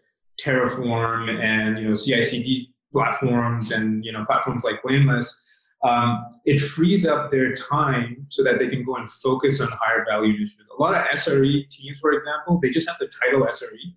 [0.43, 5.43] Terraform and, you know, CI/CD platforms and, you know, platforms like Blameless,
[5.83, 10.05] um, it frees up their time so that they can go and focus on higher
[10.07, 10.69] value initiatives.
[10.77, 13.95] A lot of SRE teams, for example, they just have the title SRE,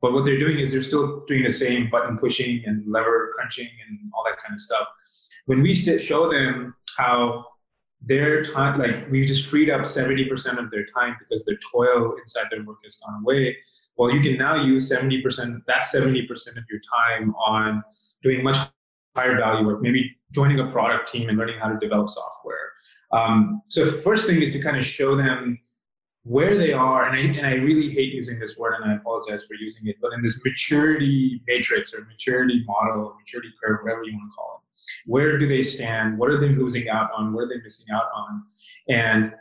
[0.00, 3.68] but what they're doing is they're still doing the same button pushing and lever crunching
[3.88, 4.86] and all that kind of stuff
[5.46, 7.44] when we sit, show them how
[8.06, 12.46] their time, like we just freed up 70% of their time because their toil inside
[12.50, 13.56] their work has gone away.
[13.96, 17.82] Well, you can now use 70%, that 70% of your time on
[18.22, 18.56] doing much
[19.16, 22.72] higher value work, maybe joining a product team and learning how to develop software.
[23.12, 25.58] Um, so first thing is to kind of show them
[26.24, 29.44] where they are, and I, and I really hate using this word, and I apologize
[29.44, 34.04] for using it, but in this maturity matrix or maturity model or maturity curve, whatever
[34.04, 34.63] you want to call it
[35.06, 36.18] where do they stand?
[36.18, 37.32] What are they losing out on?
[37.32, 38.42] What are they missing out on?
[38.88, 39.32] And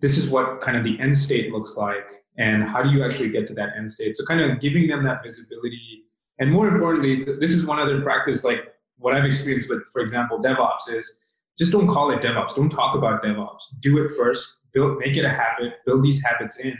[0.00, 2.10] this is what kind of the end state looks like.
[2.36, 4.16] And how do you actually get to that end state?
[4.16, 6.04] So, kind of giving them that visibility.
[6.38, 10.40] And more importantly, this is one other practice, like what I've experienced with, for example,
[10.40, 11.20] DevOps is
[11.58, 12.56] just don't call it DevOps.
[12.56, 13.62] Don't talk about DevOps.
[13.80, 14.60] Do it first.
[14.72, 15.74] Build, make it a habit.
[15.86, 16.76] Build these habits in,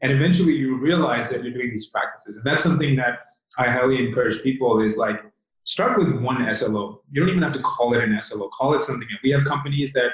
[0.00, 2.36] and eventually you realize that you're doing these practices.
[2.36, 3.20] And that's something that
[3.58, 5.20] I highly encourage people is like
[5.64, 7.02] start with one SLO.
[7.10, 8.48] You don't even have to call it an SLO.
[8.48, 9.08] Call it something.
[9.22, 10.10] We have companies that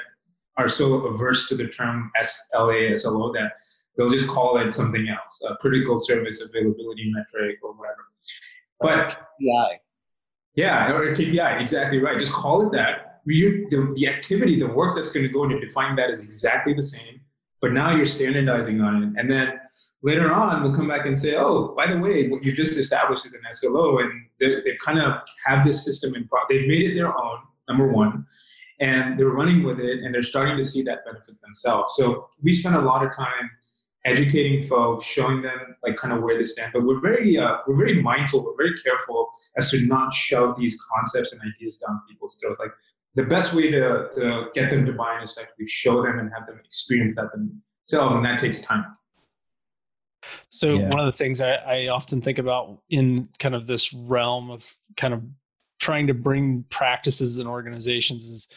[0.57, 3.53] are so averse to the term SLA, SLO that
[3.97, 8.05] they'll just call it something else, a critical service availability metric or whatever.
[8.79, 9.77] But KPI.
[10.55, 11.61] Yeah, or a KPI.
[11.61, 12.17] Exactly right.
[12.17, 13.21] Just call it that.
[13.25, 16.73] You, the, the activity, the work that's going to go into defining that is exactly
[16.73, 17.18] the same.
[17.61, 19.59] But now you're standardizing on it, and then
[20.01, 23.25] later on we'll come back and say, oh, by the way, what you just established
[23.25, 26.95] is an SLO, and they, kind of have this system in pro- they've made it
[26.95, 27.39] their own.
[27.67, 28.25] Number one,
[28.79, 31.93] and they're running with it, and they're starting to see that benefit themselves.
[31.95, 33.51] So we spend a lot of time
[34.05, 36.71] educating folks, showing them like kind of where they stand.
[36.73, 40.81] But we're very uh, we're very mindful, we're very careful as to not shove these
[40.93, 42.59] concepts and ideas down people's throats.
[42.59, 42.71] Like
[43.15, 46.19] the best way to, to get them to buy in is to actually show them
[46.19, 48.85] and have them experience that themselves, and that takes time.
[50.49, 50.89] So yeah.
[50.89, 54.71] one of the things I, I often think about in kind of this realm of
[54.97, 55.23] kind of
[55.79, 58.47] trying to bring practices and organizations is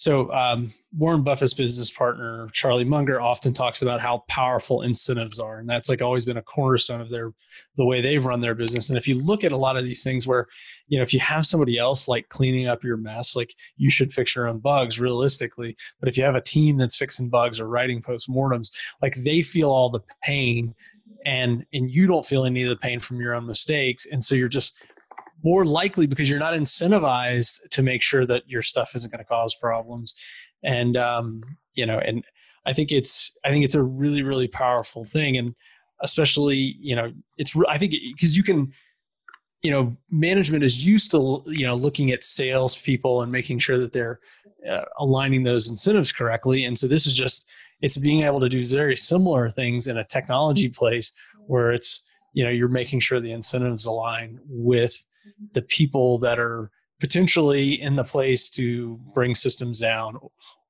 [0.00, 5.58] so um, Warren Buffett's business partner Charlie Munger often talks about how powerful incentives are,
[5.58, 7.34] and that's like always been a cornerstone of their
[7.76, 8.88] the way they've run their business.
[8.88, 10.46] And if you look at a lot of these things, where
[10.90, 14.12] you know if you have somebody else like cleaning up your mess, like you should
[14.12, 15.74] fix your own bugs realistically.
[15.98, 19.70] But if you have a team that's fixing bugs or writing postmortems, like they feel
[19.70, 20.74] all the pain
[21.24, 24.04] and and you don't feel any of the pain from your own mistakes.
[24.06, 24.76] And so you're just
[25.42, 29.24] more likely because you're not incentivized to make sure that your stuff isn't going to
[29.24, 30.14] cause problems.
[30.62, 31.40] And um,
[31.74, 32.24] you know and
[32.66, 35.36] i think it's i think it's a really really powerful thing.
[35.36, 35.54] And
[36.02, 38.72] especially you know it's i think because you can
[39.62, 43.92] you know management is used to you know looking at salespeople and making sure that
[43.92, 44.20] they're
[44.68, 46.64] uh, aligning those incentives correctly.
[46.64, 47.48] And so this is just
[47.80, 51.12] it's being able to do very similar things in a technology place
[51.46, 55.06] where it's you know you're making sure the incentives align with
[55.52, 56.70] the people that are
[57.00, 60.18] potentially in the place to bring systems down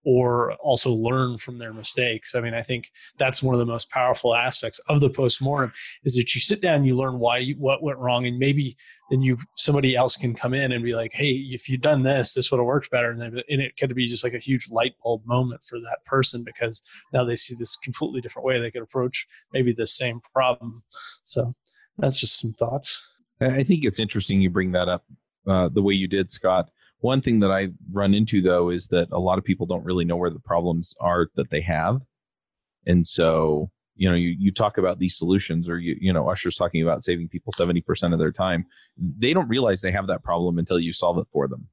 [0.04, 2.34] or also learn from their mistakes.
[2.34, 5.72] I mean, I think that's one of the most powerful aspects of the postmortem
[6.04, 8.76] is that you sit down, you learn why you, what went wrong, and maybe
[9.10, 12.34] then you somebody else can come in and be like, "Hey, if you'd done this,
[12.34, 14.94] this would have worked better," and, and it could be just like a huge light
[15.02, 16.82] bulb moment for that person because
[17.12, 20.82] now they see this completely different way they could approach maybe the same problem.
[21.24, 21.52] So
[21.98, 23.06] that's just some thoughts.
[23.40, 25.04] I think it's interesting you bring that up
[25.46, 29.08] uh, the way you did, Scott one thing that I run into though is that
[29.10, 32.00] a lot of people don't really know where the problems are that they have.
[32.86, 36.56] And so, you know, you, you talk about these solutions or you, you know, Ashar's
[36.56, 38.66] talking about saving people 70% of their time.
[38.96, 41.68] They don't realize they have that problem until you solve it for them.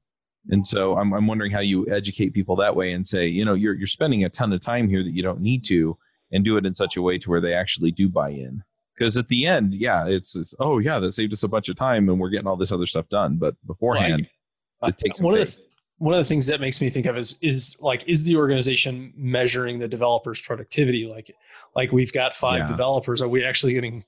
[0.50, 3.54] And so I'm, I'm wondering how you educate people that way and say, you know,
[3.54, 5.98] you're, you're spending a ton of time here that you don't need to
[6.32, 8.62] and do it in such a way to where they actually do buy in.
[8.94, 11.76] Because at the end, yeah, it's, it's, oh yeah, that saved us a bunch of
[11.76, 13.36] time and we're getting all this other stuff done.
[13.36, 14.28] But beforehand,
[14.82, 15.60] it takes one of the
[15.98, 19.12] one of the things that makes me think of is is like is the organization
[19.16, 21.06] measuring the developers productivity?
[21.06, 21.30] Like
[21.74, 22.66] like we've got five yeah.
[22.68, 23.20] developers.
[23.20, 24.04] Are we actually getting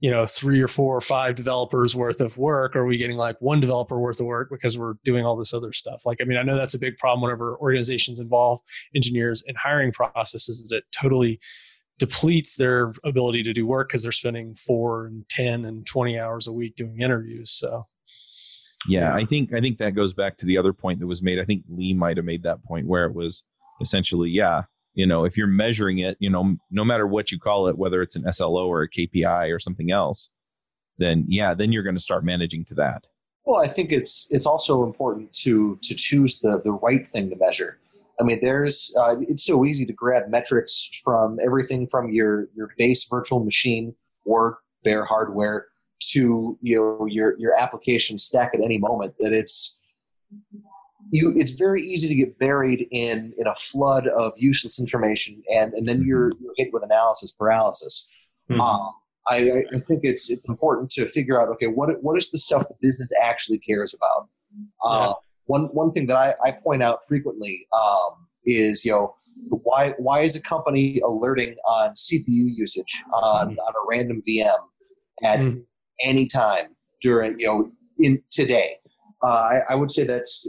[0.00, 2.76] you know three or four or five developers worth of work?
[2.76, 5.54] Or are we getting like one developer worth of work because we're doing all this
[5.54, 6.04] other stuff?
[6.04, 8.60] Like i mean i know that's a big problem whenever organizations involve
[8.94, 11.40] engineers in hiring processes is it totally
[11.98, 16.46] depletes their ability to do work because they're spending four and 10 and 20 hours
[16.46, 17.50] a week doing interviews.
[17.50, 17.84] So
[18.88, 21.38] yeah, I think I think that goes back to the other point that was made.
[21.38, 23.44] I think Lee might have made that point where it was
[23.80, 24.62] essentially, yeah,
[24.94, 28.02] you know, if you're measuring it, you know, no matter what you call it, whether
[28.02, 30.30] it's an SLO or a KPI or something else,
[30.98, 33.06] then yeah, then you're going to start managing to that.
[33.46, 37.36] Well, I think it's it's also important to to choose the the right thing to
[37.36, 37.78] measure.
[38.20, 42.70] I mean, there's uh, it's so easy to grab metrics from everything from your your
[42.78, 43.94] base virtual machine
[44.24, 45.66] or bare hardware
[46.10, 49.84] to you know your your application stack at any moment that it's
[51.10, 55.72] you it's very easy to get buried in in a flood of useless information and
[55.74, 58.08] and then you're, you're hit with analysis paralysis
[58.50, 58.60] mm-hmm.
[58.60, 58.90] um,
[59.28, 62.66] I, I think it's it's important to figure out okay what what is the stuff
[62.68, 64.28] the business actually cares about
[64.84, 65.12] uh, yeah.
[65.46, 69.14] one one thing that I, I point out frequently um, is you know
[69.48, 73.58] why why is a company alerting on CPU usage on, mm-hmm.
[73.58, 74.48] on a random VM
[75.22, 75.60] at mm-hmm
[76.02, 78.72] anytime during you know in today.
[79.22, 80.46] Uh, I, I, would say that's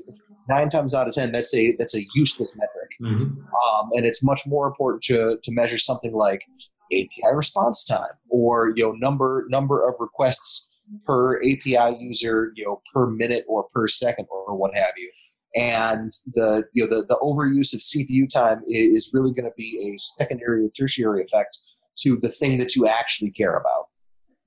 [0.50, 3.24] nine times out of ten that's a that's a useless metric, mm-hmm.
[3.24, 6.44] um, and it's much more important to to measure something like
[6.92, 10.72] API response time or you know number number of requests
[11.06, 15.12] per API user you know per minute or per second or what have you.
[15.56, 19.94] And the you know the, the overuse of CPU time is really going to be
[19.94, 21.60] a secondary or tertiary effect
[22.00, 23.86] to the thing that you actually care about.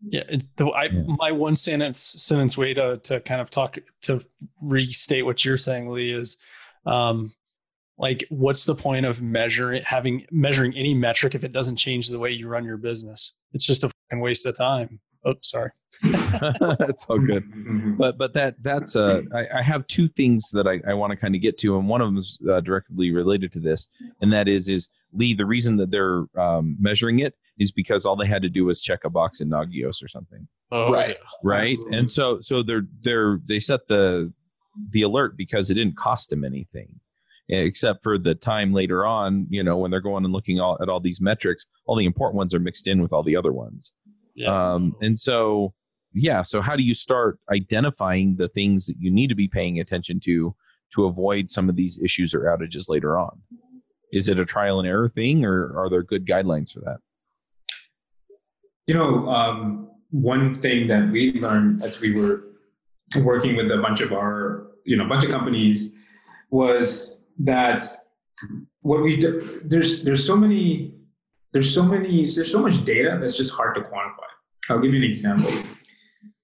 [0.07, 1.03] Yeah, it's the I yeah.
[1.07, 4.21] my one sentence sentence way to to kind of talk to
[4.61, 6.37] restate what you're saying, Lee, is
[6.87, 7.33] um
[7.99, 12.19] like what's the point of measuring having measuring any metric if it doesn't change the
[12.19, 13.35] way you run your business?
[13.53, 15.01] It's just a fucking waste of time.
[15.25, 15.73] Oh, sorry.
[16.03, 17.45] that's all good.
[17.51, 17.95] Mm-hmm.
[17.97, 21.17] But but that that's uh I, I have two things that I, I want to
[21.17, 23.89] kind of get to, and one of them is uh, directly related to this,
[24.21, 25.35] and that is is Lee.
[25.35, 28.81] The reason that they're um, measuring it is because all they had to do was
[28.81, 30.47] check a box in Nagios or something.
[30.71, 31.17] Oh, right.
[31.43, 31.73] Right.
[31.73, 31.99] Absolutely.
[31.99, 34.33] And so so they're they're they set the
[34.91, 37.01] the alert because it didn't cost them anything
[37.49, 40.89] except for the time later on, you know, when they're going and looking all, at
[40.89, 43.93] all these metrics, all the important ones are mixed in with all the other ones.
[44.35, 44.73] Yeah.
[44.73, 45.73] Um, and so,
[46.13, 46.43] yeah.
[46.43, 50.21] So how do you start identifying the things that you need to be paying attention
[50.25, 50.55] to
[50.95, 53.41] to avoid some of these issues or outages later on?
[54.13, 56.99] Is it a trial and error thing, or are there good guidelines for that?
[58.89, 62.45] You know, um, one thing that we learned as we were
[63.17, 65.95] working with a bunch of our, you know, bunch of companies
[66.51, 67.85] was that
[68.81, 70.95] what we do, there's there's so many
[71.53, 74.31] there's so many there's so much data that's just hard to quantify.
[74.71, 75.53] I'll give you an example.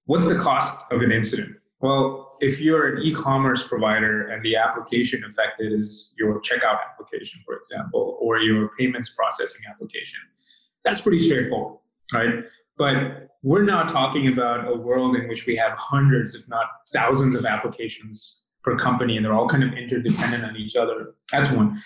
[0.05, 1.57] What's the cost of an incident?
[1.81, 7.57] Well, if you're an e-commerce provider and the application affected is your checkout application, for
[7.57, 10.21] example, or your payments processing application,
[10.85, 11.79] that's pretty straightforward
[12.15, 12.45] right?
[12.77, 17.37] But we're now talking about a world in which we have hundreds, if not thousands,
[17.37, 21.15] of applications per company, and they're all kind of interdependent on each other.
[21.31, 21.81] That's one.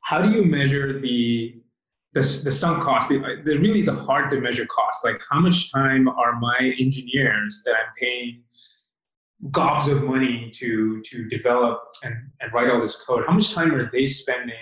[0.00, 1.60] How do you measure the
[2.12, 5.04] the, the sunk cost, the, the really the hard to measure cost?
[5.04, 8.42] Like how much time are my engineers that I'm paying
[9.50, 13.24] gobs of money to to develop and, and write all this code?
[13.26, 14.54] How much time are they spending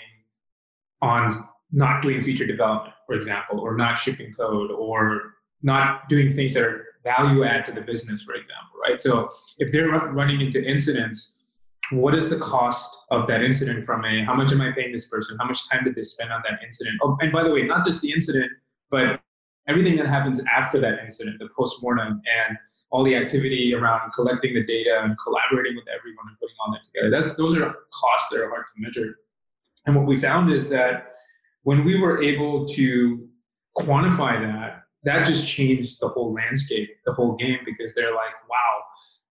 [1.03, 1.29] on
[1.73, 6.64] not doing feature development, for example, or not shipping code, or not doing things that
[6.64, 9.01] are value add to the business, for example, right?
[9.01, 11.37] So if they're running into incidents,
[11.91, 15.09] what is the cost of that incident from a how much am I paying this
[15.09, 15.37] person?
[15.39, 16.99] How much time did they spend on that incident?
[17.03, 18.51] Oh, and by the way, not just the incident,
[18.91, 19.20] but
[19.68, 22.57] everything that happens after that incident, the postmortem, and
[22.91, 26.85] all the activity around collecting the data and collaborating with everyone and putting all that
[26.87, 27.11] together.
[27.11, 29.18] That's those are costs that are hard to measure.
[29.87, 31.12] And what we found is that
[31.63, 33.29] when we were able to
[33.77, 38.83] quantify that, that just changed the whole landscape, the whole game, because they're like, wow,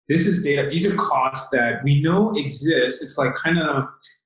[0.09, 0.67] this is data.
[0.69, 3.03] These are costs that we know exist.
[3.03, 3.85] It's like kind of,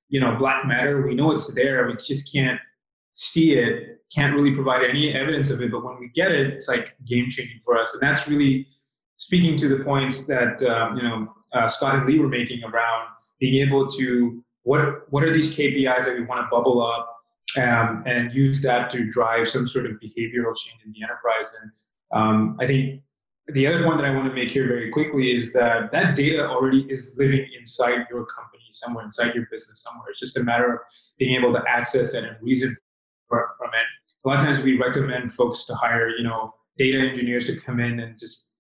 [0.10, 1.06] you know, black matter.
[1.06, 1.88] We know it's there.
[1.88, 2.60] We just can't
[3.14, 6.68] see it, can't really provide any evidence of it, but when we get it, it's
[6.68, 7.94] like game changing for us.
[7.94, 8.68] And that's really
[9.18, 13.08] speaking to the points that um, you know uh, Scott and Lee were making around
[13.40, 17.15] being able to what what are these KPIs that we want to bubble up
[17.58, 21.56] um, and use that to drive some sort of behavioral change in the enterprise.
[21.62, 21.72] And
[22.12, 23.02] um, I think
[23.48, 26.48] the other point that I want to make here very quickly is that that data
[26.48, 30.10] already is living inside your company somewhere, inside your business somewhere.
[30.10, 30.80] It's just a matter of
[31.18, 32.76] being able to access it and reason
[33.28, 34.26] from it.
[34.26, 37.80] A lot of times we recommend folks to hire, you know, data engineers to come
[37.80, 38.52] in and just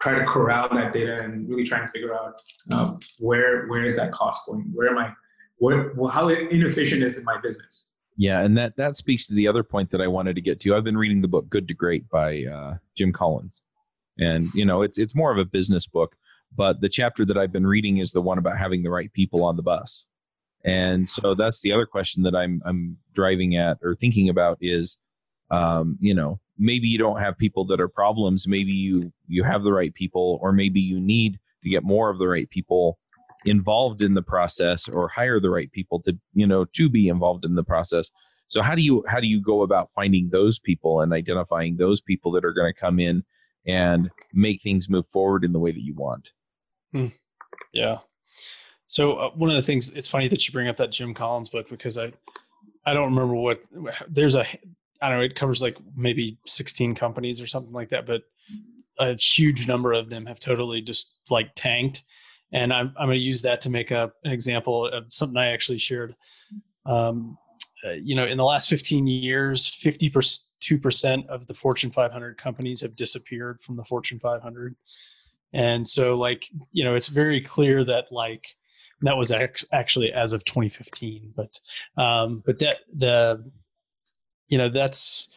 [0.00, 2.34] try to corral that data and really try and figure out
[2.72, 4.70] uh, where where is that cost going?
[4.74, 5.12] Where am I?
[5.56, 7.84] Where, well, how inefficient is it my business?
[8.16, 10.74] Yeah, and that that speaks to the other point that I wanted to get to.
[10.74, 13.62] I've been reading the book Good to Great by uh, Jim Collins,
[14.18, 16.16] and you know it's it's more of a business book,
[16.54, 19.44] but the chapter that I've been reading is the one about having the right people
[19.44, 20.06] on the bus.
[20.64, 24.98] And so that's the other question that I'm I'm driving at or thinking about is,
[25.50, 28.46] um, you know, maybe you don't have people that are problems.
[28.46, 32.18] Maybe you you have the right people, or maybe you need to get more of
[32.18, 32.98] the right people
[33.44, 37.44] involved in the process, or hire the right people to you know to be involved
[37.44, 38.10] in the process.
[38.50, 42.00] So how do you how do you go about finding those people and identifying those
[42.00, 43.24] people that are going to come in
[43.66, 46.32] and make things move forward in the way that you want?
[46.92, 47.06] Hmm.
[47.72, 47.98] Yeah.
[48.86, 51.48] So uh, one of the things it's funny that you bring up that Jim Collins
[51.48, 52.12] book because I
[52.84, 53.66] I don't remember what
[54.08, 54.44] there's a
[55.00, 58.22] I don't know it covers like maybe 16 companies or something like that but
[58.98, 62.02] a huge number of them have totally just like tanked
[62.52, 65.52] and I'm I'm going to use that to make a, an example of something I
[65.52, 66.14] actually shared.
[66.86, 67.38] Um,
[67.84, 72.94] uh, you know in the last 15 years 52% of the Fortune 500 companies have
[72.94, 74.76] disappeared from the Fortune 500
[75.52, 78.48] and so like you know it's very clear that like
[79.00, 79.32] that was
[79.72, 81.58] actually as of 2015 but
[81.96, 83.50] um but that the
[84.48, 85.34] you know that's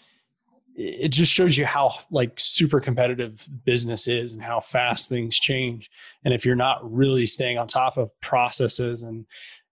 [0.76, 5.90] it just shows you how like super competitive business is and how fast things change.
[6.26, 9.26] And if you're not really staying on top of processes and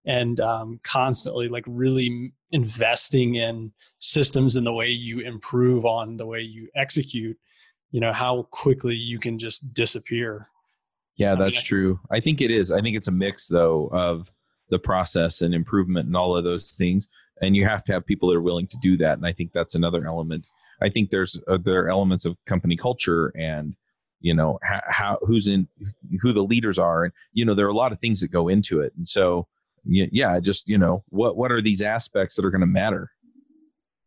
[0.04, 6.26] and um, constantly like really investing in systems and the way you improve on the
[6.26, 7.38] way you execute
[7.92, 10.48] you know how quickly you can just disappear.
[11.16, 12.00] Yeah that's mean, true.
[12.10, 12.70] I think it is.
[12.70, 14.30] I think it's a mix though of
[14.70, 17.06] the process and improvement and all of those things.
[17.42, 19.18] And you have to have people that are willing to do that.
[19.18, 20.46] And i think that's another element
[20.82, 23.76] i think there's uh, there are elements of company culture and
[24.22, 25.68] you know how, how who's in
[26.22, 27.04] who the leaders are.
[27.04, 28.92] And you know there are a lot of things that go into it.
[28.96, 29.46] And so
[29.84, 33.10] yeah just you know what what are these aspects that are going to matter?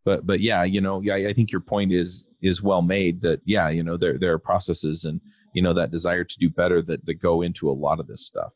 [0.06, 3.42] But but yeah you know yeah i think your point is is well made that
[3.46, 5.20] yeah you know there there are processes and
[5.54, 8.26] you know that desire to do better that that go into a lot of this
[8.26, 8.54] stuff.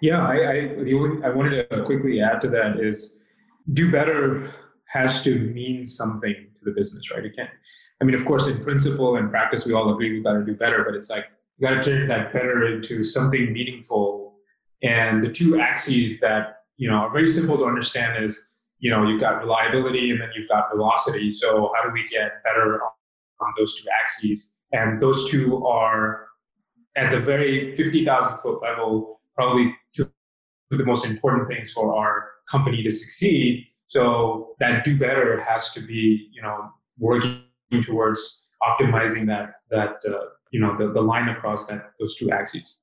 [0.00, 3.22] Yeah i i only i wanted to quickly add to that is
[3.72, 4.52] do better
[4.88, 7.24] has to mean something the business right?
[7.24, 7.50] It can't
[8.00, 10.54] i mean of course in principle and practice we all agree we got to do
[10.54, 11.26] better but it's like
[11.58, 14.36] you got to turn that better into something meaningful.
[14.82, 19.08] And the two axes that you know are very simple to understand is you know
[19.08, 21.32] you've got reliability and then you've got velocity.
[21.32, 22.80] So how do we get better
[23.40, 24.54] on those two axes?
[24.72, 26.26] And those two are
[26.96, 30.10] at the very 50,000 foot level probably two
[30.72, 35.72] of the most important things for our company to succeed so that do better has
[35.72, 37.42] to be you know working
[37.82, 42.78] towards optimizing that that uh, you know the, the line across that those two axes.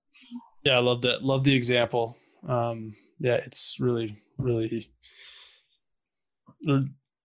[0.63, 2.17] Yeah i love that love the example.
[2.47, 4.87] Um yeah it's really really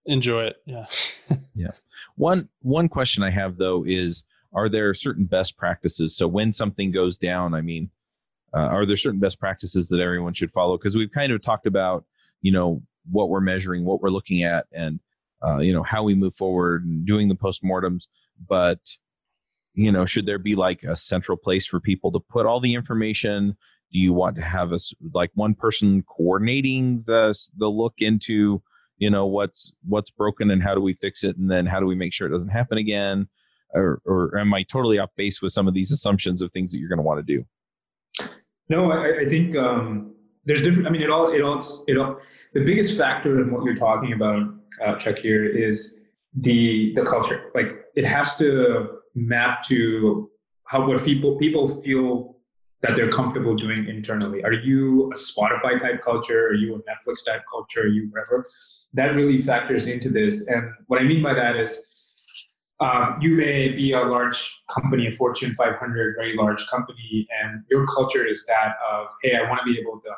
[0.05, 0.85] enjoy it yeah.
[1.55, 1.71] Yeah.
[2.15, 4.23] One one question i have though is
[4.53, 6.15] are there certain best practices?
[6.15, 7.89] So when something goes down i mean
[8.53, 10.77] uh, are there certain best practices that everyone should follow?
[10.77, 12.05] Because we've kind of talked about
[12.41, 14.99] you know what we're measuring what we're looking at and
[15.43, 18.07] uh, you know how we move forward and doing the postmortems.
[18.47, 18.79] But
[19.73, 22.73] you know should there be like a central place for people to put all the
[22.73, 23.57] information?
[23.91, 24.79] Do you want to have a
[25.13, 28.61] like one person coordinating the the look into
[28.97, 31.37] you know what's what's broken and how do we fix it?
[31.37, 33.27] And then how do we make sure it doesn't happen again?
[33.73, 36.79] Or, or am i totally off base with some of these assumptions of things that
[36.79, 38.27] you're going to want to do?
[38.67, 40.10] No i, I think um,
[40.45, 42.17] there's different i mean it all it all it all
[42.53, 44.43] the biggest factor in what you're talking about
[44.83, 45.99] uh, chuck here is
[46.33, 50.29] the the culture like it has to map to
[50.65, 52.31] how what people people feel
[52.81, 54.43] that they're comfortable doing internally.
[54.43, 56.47] Are you a Spotify type culture?
[56.47, 57.81] Are you a Netflix type culture?
[57.81, 58.45] Are you whatever?
[58.93, 60.47] That really factors into this.
[60.47, 61.87] And what I mean by that is
[62.79, 67.85] um, you may be a large company, a Fortune 500, very large company, and your
[67.85, 70.09] culture is that of, hey, I want to be able to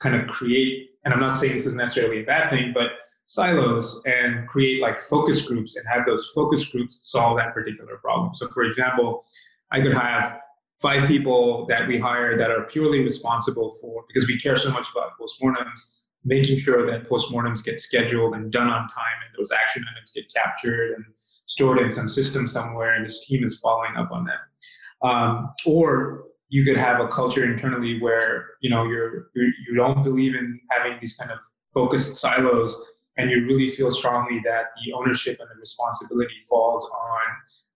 [0.00, 2.90] kind of create, and I'm not saying this is necessarily a bad thing, but
[3.26, 8.34] silos and create like focus groups and have those focus groups solve that particular problem.
[8.34, 9.24] So, for example,
[9.70, 10.40] I could have
[10.80, 14.86] five people that we hire that are purely responsible for because we care so much
[14.90, 19.84] about postmortems making sure that postmortems get scheduled and done on time and those action
[19.92, 21.04] items get captured and
[21.46, 26.24] stored in some system somewhere and this team is following up on them um, or
[26.48, 30.58] you could have a culture internally where you know you're, you're you don't believe in
[30.70, 31.38] having these kind of
[31.74, 32.80] focused silos
[33.16, 37.22] and you really feel strongly that the ownership and the responsibility falls on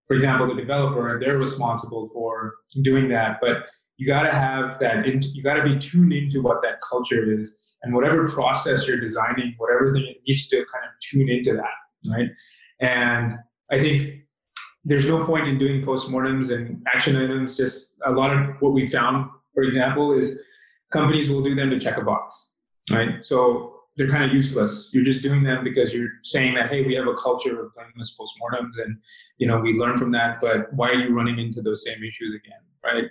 [0.07, 3.65] for example the developer and they're responsible for doing that but
[3.99, 7.63] you got to have that you got to be tuned into what that culture is
[7.83, 12.11] and whatever process you're designing, whatever thing it needs to kind of tune into that,
[12.11, 12.29] right?
[12.81, 13.35] And
[13.71, 14.22] I think
[14.85, 17.57] there's no point in doing postmortems and action items.
[17.57, 20.43] Just a lot of what we found, for example, is
[20.91, 22.53] companies will do them to check a box,
[22.91, 23.25] right?
[23.25, 24.89] So they're kind of useless.
[24.93, 28.17] You're just doing them because you're saying that, hey, we have a culture of blameless
[28.19, 28.97] postmortems, and
[29.39, 30.39] you know we learn from that.
[30.41, 33.05] But why are you running into those same issues again, right?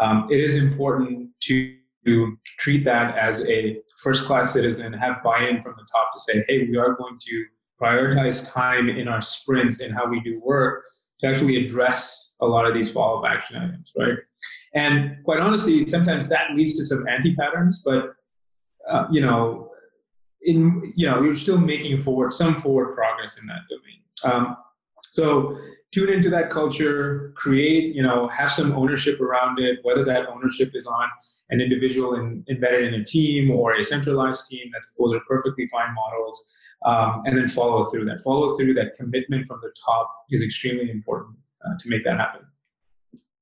[0.00, 1.74] Um, it is important to
[2.06, 6.18] to treat that as a first class citizen, have buy in from the top to
[6.20, 7.44] say, hey, we are going to
[7.80, 10.84] prioritize time in our sprints and how we do work
[11.20, 14.18] to actually address a lot of these follow up action items, right?
[14.74, 18.14] And quite honestly, sometimes that leads to some anti patterns, but
[18.88, 19.70] uh, you know,
[20.42, 24.00] in you know, you're still making forward some forward progress in that domain.
[24.24, 24.56] Um,
[25.10, 25.58] so
[25.92, 30.72] tune into that culture, create, you know, have some ownership around it, whether that ownership
[30.74, 31.08] is on
[31.50, 34.70] an individual in, embedded in a team or a centralized team.
[34.72, 36.46] That those are perfectly fine models.
[36.84, 38.04] Um, and then follow through.
[38.04, 42.18] That follow through, that commitment from the top is extremely important uh, to make that
[42.18, 42.42] happen.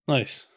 [0.09, 0.49] Nice.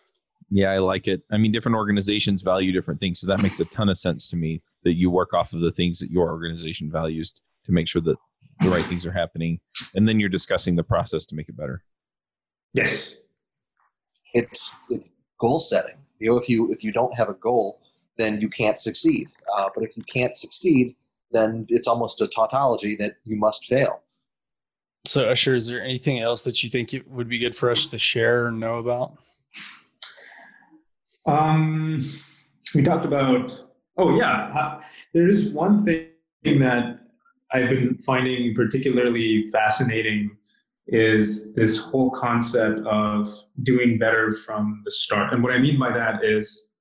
[0.49, 1.21] Yeah, I like it.
[1.31, 4.35] I mean, different organizations value different things, so that makes a ton of sense to
[4.35, 4.61] me.
[4.83, 7.33] That you work off of the things that your organization values
[7.65, 8.15] to make sure that
[8.61, 9.59] the right things are happening,
[9.93, 11.83] and then you're discussing the process to make it better.
[12.73, 13.15] Yes,
[14.33, 15.09] it's, it's
[15.39, 15.97] goal setting.
[16.19, 17.81] You know, if you if you don't have a goal,
[18.17, 19.27] then you can't succeed.
[19.55, 20.95] Uh, but if you can't succeed,
[21.31, 24.01] then it's almost a tautology that you must fail.
[25.05, 27.85] So, Ashar, is there anything else that you think it would be good for us
[27.87, 29.17] to share or know about?
[31.25, 31.99] Um,
[32.75, 33.65] we talked about.
[33.97, 34.81] Oh yeah, uh,
[35.13, 36.07] there is one thing
[36.43, 36.99] that
[37.51, 40.31] I've been finding particularly fascinating
[40.87, 43.29] is this whole concept of
[43.63, 45.33] doing better from the start.
[45.33, 46.73] And what I mean by that is,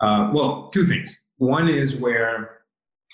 [0.00, 1.16] uh, well, two things.
[1.36, 2.61] One is where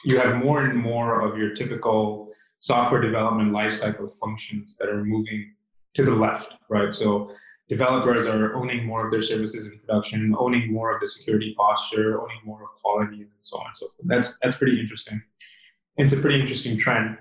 [0.04, 5.54] you have more and more of your typical software development lifecycle functions that are moving
[5.94, 6.94] to the left, right?
[6.94, 7.32] So
[7.68, 12.20] developers are owning more of their services in production, owning more of the security posture,
[12.20, 14.08] owning more of quality, and so on and so forth.
[14.08, 15.22] That's that's pretty interesting
[15.98, 17.18] it's a pretty interesting trend.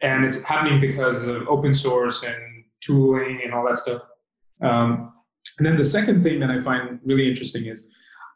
[0.00, 2.36] And it's happening because of open source and
[2.80, 4.02] tooling and all that stuff.
[4.60, 5.12] Um,
[5.58, 7.88] and then the second thing that I find really interesting is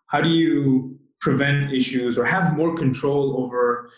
[0.07, 3.91] how do you prevent issues or have more control over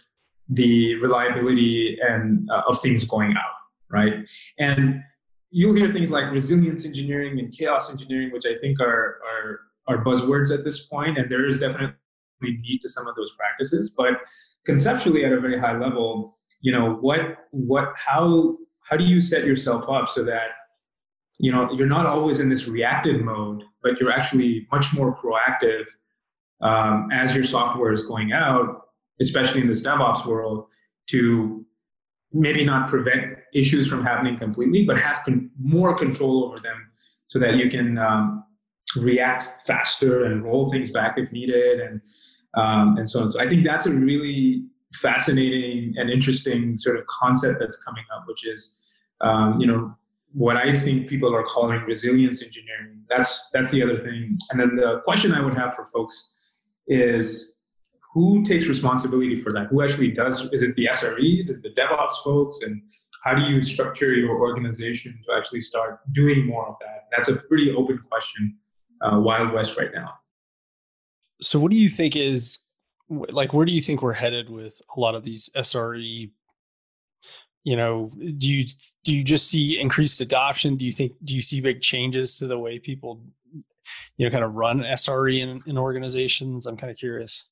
[0.49, 3.55] the reliability and uh, of things going out,
[3.91, 4.13] right?
[4.59, 5.03] And
[5.51, 10.05] you'll hear things like resilience engineering and chaos engineering, which I think are are are
[10.05, 11.97] buzzwords at this point, and there is definitely
[12.43, 13.93] need to some of those practices.
[13.97, 14.15] But
[14.65, 17.21] conceptually at a very high level you know what
[17.51, 20.49] what how how do you set yourself up so that
[21.39, 25.85] you know you're not always in this reactive mode but you're actually much more proactive
[26.65, 28.89] um, as your software is going out
[29.21, 30.67] especially in this devops world
[31.07, 31.65] to
[32.33, 36.91] maybe not prevent issues from happening completely but have con- more control over them
[37.29, 38.45] so that you can um,
[38.97, 42.01] react faster and roll things back if needed and
[42.57, 43.31] um, and so on.
[43.31, 48.25] So I think that's a really fascinating and interesting sort of concept that's coming up,
[48.29, 48.81] which is,
[49.21, 49.93] um, you know,
[50.33, 53.03] what I think people are calling resilience engineering.
[53.09, 54.39] That's that's the other thing.
[54.51, 56.35] And then the question I would have for folks
[56.87, 57.57] is,
[58.13, 59.69] who takes responsibility for that?
[59.69, 60.53] Who actually does?
[60.53, 61.41] Is it the SREs?
[61.41, 62.61] Is it the DevOps folks?
[62.63, 62.83] And
[63.25, 67.05] how do you structure your organization to actually start doing more of that?
[67.11, 68.57] That's a pretty open question,
[69.01, 70.15] uh, Wild West right now
[71.41, 72.61] so what do you think is
[73.09, 76.31] like where do you think we're headed with a lot of these SRE
[77.65, 78.67] you know do you
[79.05, 82.47] do you just see increased adoption do you think do you see big changes to
[82.47, 83.21] the way people
[84.17, 86.67] you know kind of run SRE in, in organizations?
[86.67, 87.49] I'm kind of curious.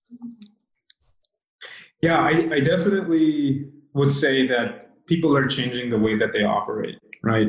[2.00, 6.98] Yeah I, I definitely would say that people are changing the way that they operate
[7.22, 7.48] right?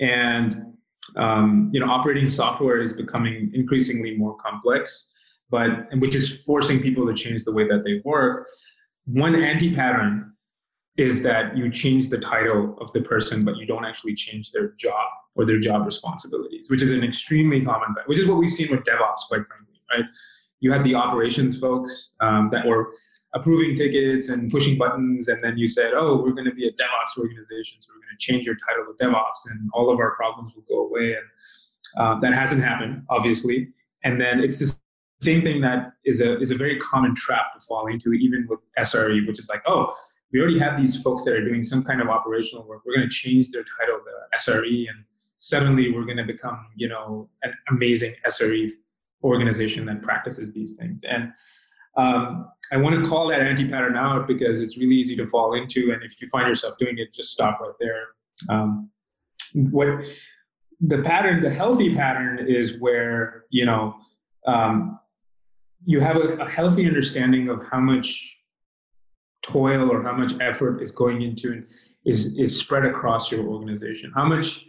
[0.00, 0.74] And
[1.16, 5.10] um, you know operating software is becoming increasingly more complex
[5.50, 8.48] but which is forcing people to change the way that they work.
[9.04, 10.32] One anti pattern
[10.96, 14.68] is that you change the title of the person, but you don't actually change their
[14.78, 18.70] job or their job responsibilities, which is an extremely common, which is what we've seen
[18.70, 20.04] with DevOps, quite frankly, right?
[20.60, 22.90] You had the operations folks um, that were
[23.34, 26.72] approving tickets and pushing buttons, and then you said, "Oh, we're going to be a
[26.72, 30.16] DevOps organization, so we're going to change your title to DevOps, and all of our
[30.16, 31.26] problems will go away." And
[31.98, 33.68] uh, that hasn't happened, obviously.
[34.02, 34.78] And then it's the
[35.20, 38.60] same thing that is a is a very common trap to fall into, even with
[38.78, 39.94] SRE, which is like, "Oh,
[40.32, 42.82] we already have these folks that are doing some kind of operational work.
[42.84, 45.04] We're going to change their title to SRE, and
[45.38, 48.70] suddenly we're going to become, you know, an amazing SRE
[49.22, 51.32] organization that practices these things." And
[51.96, 55.92] um, I want to call that anti-pattern out because it's really easy to fall into,
[55.92, 58.02] and if you find yourself doing it, just stop right there.
[58.48, 58.90] Um,
[59.54, 59.88] what
[60.80, 63.94] the pattern, the healthy pattern, is where you know
[64.46, 64.98] um,
[65.84, 68.35] you have a, a, healthy understanding of how much
[69.46, 71.64] toil or how much effort is going into
[72.04, 74.12] is is spread across your organization.
[74.14, 74.68] How much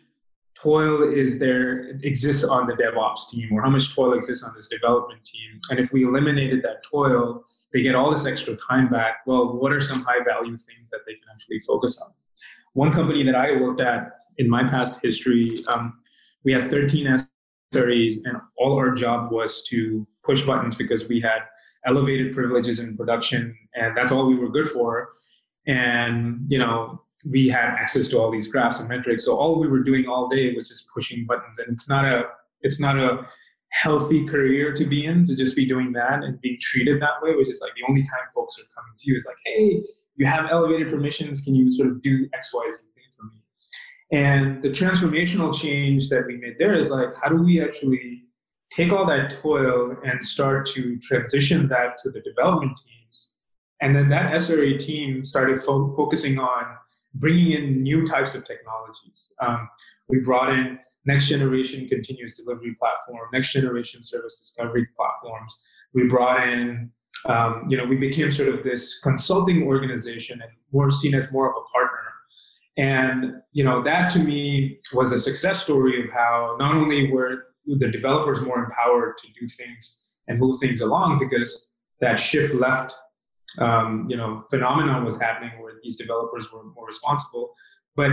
[0.55, 4.67] toil is there exists on the DevOps team, or how much toil exists on this
[4.67, 9.17] development team, and if we eliminated that toil they get all this extra time back.
[9.25, 12.11] Well, what are some high value things that they can actually focus on?
[12.73, 15.99] One company that I worked at in my past history, um,
[16.43, 17.19] we had 13
[17.73, 21.39] SREs, and all our job was to push buttons because we had
[21.86, 25.09] elevated privileges in production, and that's all we were good for.
[25.65, 29.67] And you know, we had access to all these graphs and metrics, so all we
[29.67, 31.57] were doing all day was just pushing buttons.
[31.59, 32.25] And it's not a
[32.61, 33.25] it's not a
[33.71, 37.36] healthy career to be in to just be doing that and being treated that way,
[37.36, 39.84] which is like the only time folks are coming to you is like, hey,
[40.15, 41.43] you have elevated permissions.
[41.43, 43.41] Can you sort of do X, Y, Z thing for me?
[44.11, 48.23] And the transformational change that we made there is like, how do we actually
[48.78, 53.34] take all that toil and start to transition that to the development teams?
[53.82, 56.63] And then that SRE team started fo- focusing on
[57.15, 59.34] bringing in new types of technologies.
[59.41, 59.67] Um,
[60.07, 65.63] we brought in next generation continuous delivery platform, next generation service discovery platforms.
[65.93, 66.91] We brought in,
[67.25, 71.49] um, you know, we became sort of this consulting organization and more seen as more
[71.49, 71.97] of a partner.
[72.78, 77.47] And you know, that to me was a success story of how not only were
[77.68, 82.93] the developers more empowered to do things and move things along because that shift left
[83.59, 87.53] um, you know phenomenon was happening where these developers were more responsible
[87.95, 88.11] but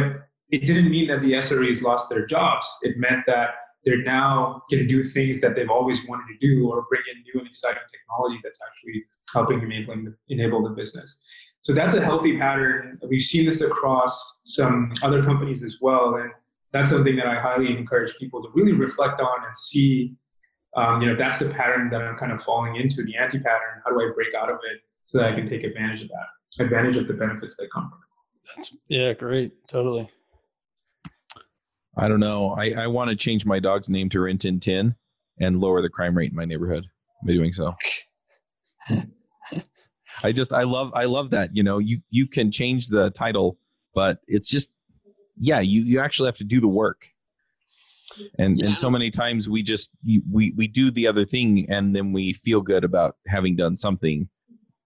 [0.51, 2.67] it didn't mean that the SREs lost their jobs.
[2.83, 3.51] It meant that
[3.85, 7.41] they're now can do things that they've always wanted to do or bring in new
[7.41, 11.21] and exciting technology that's actually helping enabling the, enable the business.
[11.63, 12.99] So that's a healthy pattern.
[13.09, 16.31] We've seen this across some other companies as well, and
[16.75, 20.17] that's something that I highly encourage people to really reflect on and see.
[20.77, 23.81] Um, you know, that's the pattern that I'm kind of falling into, the anti-pattern.
[23.85, 26.65] How do I break out of it so that I can take advantage of that,
[26.65, 28.57] advantage of the benefits that come from it?
[28.57, 30.11] That's yeah, great, totally.
[31.97, 32.51] I don't know.
[32.59, 34.97] I, I want to change my dog's name to Rin Tin Tin
[35.39, 36.87] and lower the crime rate in my neighborhood
[37.25, 37.77] by doing so.
[40.25, 41.51] I just I love I love that.
[41.55, 43.59] You know, you you can change the title,
[43.95, 44.73] but it's just
[45.39, 47.09] yeah, you you actually have to do the work.
[48.39, 48.67] And yeah.
[48.67, 49.91] and so many times we just
[50.31, 54.29] we we do the other thing and then we feel good about having done something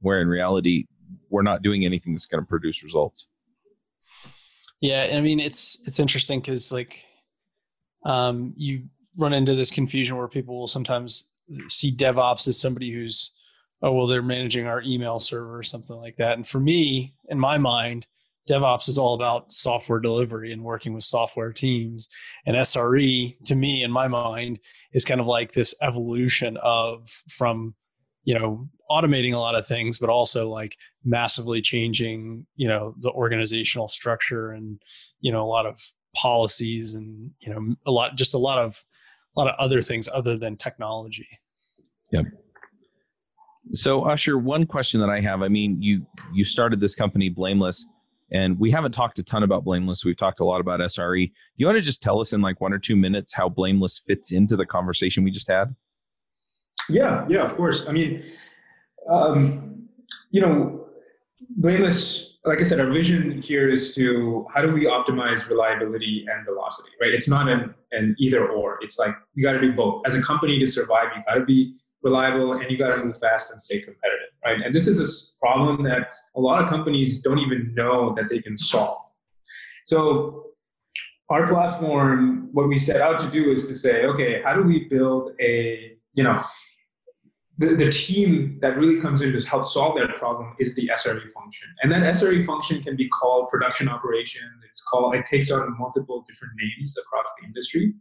[0.01, 0.87] where in reality
[1.29, 3.29] we're not doing anything that's going to produce results.
[4.81, 7.03] Yeah, I mean it's it's interesting because like
[8.05, 8.85] um, you
[9.19, 11.35] run into this confusion where people will sometimes
[11.69, 13.33] see DevOps as somebody who's
[13.83, 16.35] oh well they're managing our email server or something like that.
[16.35, 18.07] And for me, in my mind,
[18.49, 22.09] DevOps is all about software delivery and working with software teams.
[22.47, 24.61] And SRE, to me, in my mind,
[24.93, 27.75] is kind of like this evolution of from
[28.25, 33.11] you know automating a lot of things but also like massively changing you know the
[33.11, 34.83] organizational structure and
[35.21, 35.81] you know a lot of
[36.15, 38.83] policies and you know a lot just a lot of
[39.35, 41.29] a lot of other things other than technology.
[42.13, 42.27] Yep.
[43.73, 47.87] So Ashar one question that i have i mean you you started this company blameless
[48.31, 51.33] and we haven't talked a ton about blameless we've talked a lot about sre Do
[51.57, 54.33] you want to just tell us in like one or two minutes how blameless fits
[54.33, 55.75] into the conversation we just had
[56.89, 57.87] yeah, yeah, of course.
[57.89, 58.23] I mean,
[59.11, 59.89] um,
[60.31, 60.87] you know,
[61.51, 62.39] blameless.
[62.45, 66.91] Like I said, our vision here is to how do we optimize reliability and velocity,
[67.01, 67.13] right?
[67.13, 68.79] It's not an, an either or.
[68.81, 70.03] It's like you got to do both.
[70.07, 73.17] As a company to survive, you got to be reliable and you got to move
[73.17, 74.61] fast and stay competitive, right?
[74.65, 78.41] And this is a problem that a lot of companies don't even know that they
[78.41, 78.99] can solve.
[79.85, 80.45] So
[81.29, 84.89] our platform, what we set out to do is to say, okay, how do we
[84.89, 86.43] build a, you know,
[87.59, 91.31] the, the team that really comes in to help solve that problem is the SRE
[91.33, 91.69] function.
[91.83, 94.63] And that SRE function can be called production operations.
[94.71, 97.95] It's called, it takes on multiple different names across the industry.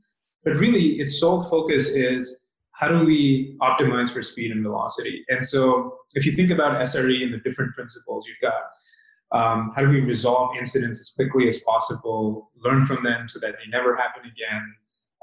[0.44, 2.46] But really, its sole focus is
[2.78, 5.26] how do we optimize for speed and velocity?
[5.30, 8.62] And so if you think about SRE and the different principles, you've got
[9.32, 13.54] um, how do we resolve incidents as quickly as possible, learn from them so that
[13.54, 14.76] they never happen again,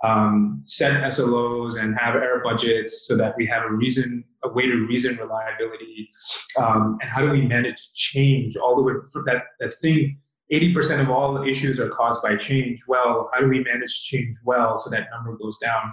[0.02, 4.66] um, set SLOs and have error budgets so that we have a reason, a way
[4.66, 6.10] to reason reliability,
[6.58, 10.18] um, and how do we manage change all the way from that that thing.
[10.52, 12.82] 80% of all issues are caused by change.
[12.86, 15.90] Well, how do we manage change well so that number goes down?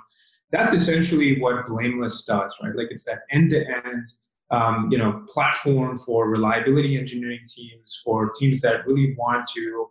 [0.51, 2.75] That's essentially what Blameless does, right?
[2.75, 4.11] Like it's that end-to-end
[4.51, 9.87] um, you know, platform for reliability engineering teams, for teams that really want to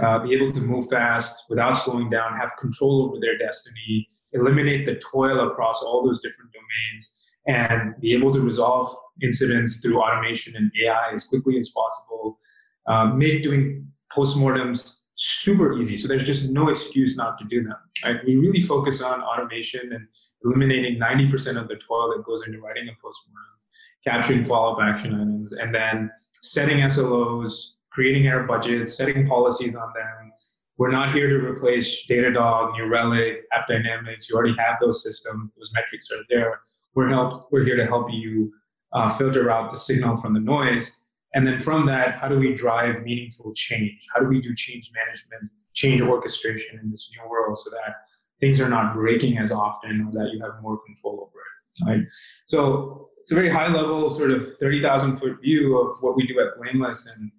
[0.00, 4.86] uh, be able to move fast without slowing down, have control over their destiny, eliminate
[4.86, 8.88] the toil across all those different domains, and be able to resolve
[9.22, 12.38] incidents through automation and AI as quickly as possible.
[12.86, 13.86] Uh, make doing
[14.16, 15.96] postmortems super easy.
[15.96, 17.76] So there's just no excuse not to do them.
[18.04, 18.16] Right?
[18.24, 20.06] We really focus on automation and
[20.44, 23.58] eliminating 90% of the toil that goes into writing a postmortem
[24.04, 26.10] capturing follow-up action items, and then
[26.42, 30.32] setting SLOs, creating error budgets, setting policies on them.
[30.78, 34.28] We're not here to replace Datadog, New Relic, AppDynamics.
[34.30, 36.60] You already have those systems; those metrics are there.
[36.94, 37.48] We're help.
[37.50, 38.52] We're here to help you
[38.92, 41.04] uh, filter out the signal from the noise,
[41.34, 43.98] and then from that, how do we drive meaningful change?
[44.14, 47.96] How do we do change management, change orchestration in this new world, so that
[48.40, 51.86] things are not breaking as often, or that you have more control over it?
[51.86, 52.06] Right.
[52.46, 56.40] So it's a very high level, sort of 30,000 foot view of what we do
[56.40, 57.30] at Blameless and,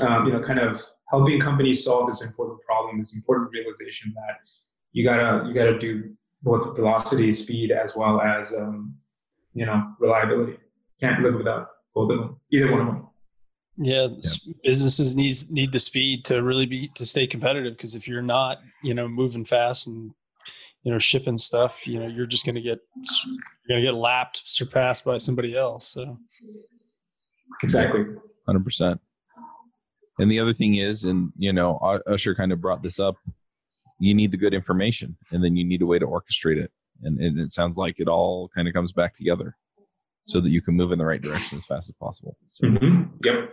[0.00, 4.38] um, you know, kind of helping companies solve this important problem, this important realization that
[4.92, 8.94] you gotta, you gotta do both velocity, speed, as well as, um,
[9.54, 10.56] you know, reliability.
[11.00, 13.03] Can't live without both of them, either one of them.
[13.76, 18.06] Yeah, yeah, businesses needs need the speed to really be to stay competitive because if
[18.06, 20.12] you're not, you know, moving fast and
[20.84, 23.94] you know shipping stuff you know you're just going to get you're going to get
[23.94, 26.18] lapped surpassed by somebody else so.
[27.62, 28.04] Exactly.
[28.46, 28.98] 100%
[30.18, 33.16] and the other thing is and you know Ashar kind of brought this up
[33.98, 36.70] you need the good information and then you need a way to orchestrate it.
[37.02, 39.56] And, and it sounds like it all kind of comes back together
[40.26, 42.66] so that you can move in the right direction as fast as possible so.
[42.66, 43.02] Mm-hmm.
[43.24, 43.52] yep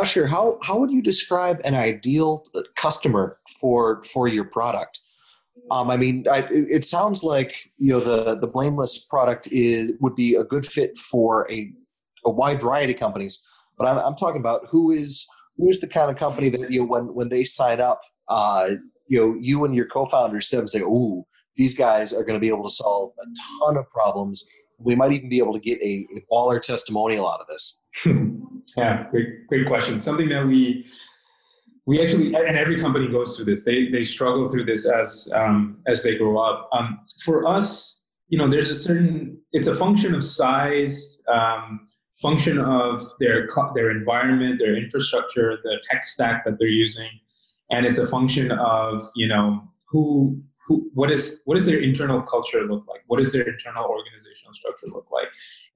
[0.00, 2.44] Ashar how how would you describe an ideal
[2.76, 5.00] customer for for your product
[5.70, 10.14] um, I mean, I, it sounds like you know the the blameless product is would
[10.14, 11.72] be a good fit for a
[12.24, 13.44] a wide variety of companies.
[13.78, 15.26] But I'm, I'm talking about who is
[15.56, 18.70] who is the kind of company that you know when when they sign up, uh,
[19.08, 21.24] you know, you and your co-founders sit and say, "Ooh,
[21.56, 23.24] these guys are going to be able to solve a
[23.64, 24.44] ton of problems."
[24.78, 27.82] We might even be able to get a, a baller testimonial out of this.
[28.76, 30.00] yeah, great, great question.
[30.00, 30.86] Something that we
[31.86, 35.78] we actually and every company goes through this they they struggle through this as um,
[35.86, 40.14] as they grow up um, for us you know there's a certain it's a function
[40.14, 41.86] of size um,
[42.20, 47.08] function of their their environment their infrastructure the tech stack that they're using
[47.70, 52.86] and it's a function of you know who who what is their internal culture look
[52.88, 53.02] like?
[53.06, 55.28] What does their internal organizational structure look like?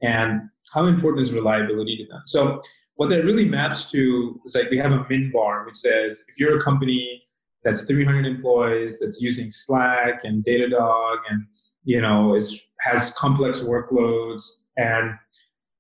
[0.02, 2.22] And how important is reliability to them?
[2.26, 2.60] So
[2.96, 6.38] what that really maps to is like we have a min bar which says if
[6.38, 7.22] you're a company
[7.64, 11.46] that's 300 employees that's using slack and datadog and
[11.84, 15.14] you know is has complex workloads and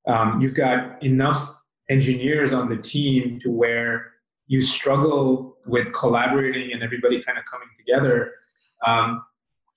[0.06, 4.12] um, you've got enough engineers on the team to where
[4.46, 8.32] you struggle with collaborating and everybody kind of coming together
[8.86, 9.22] um,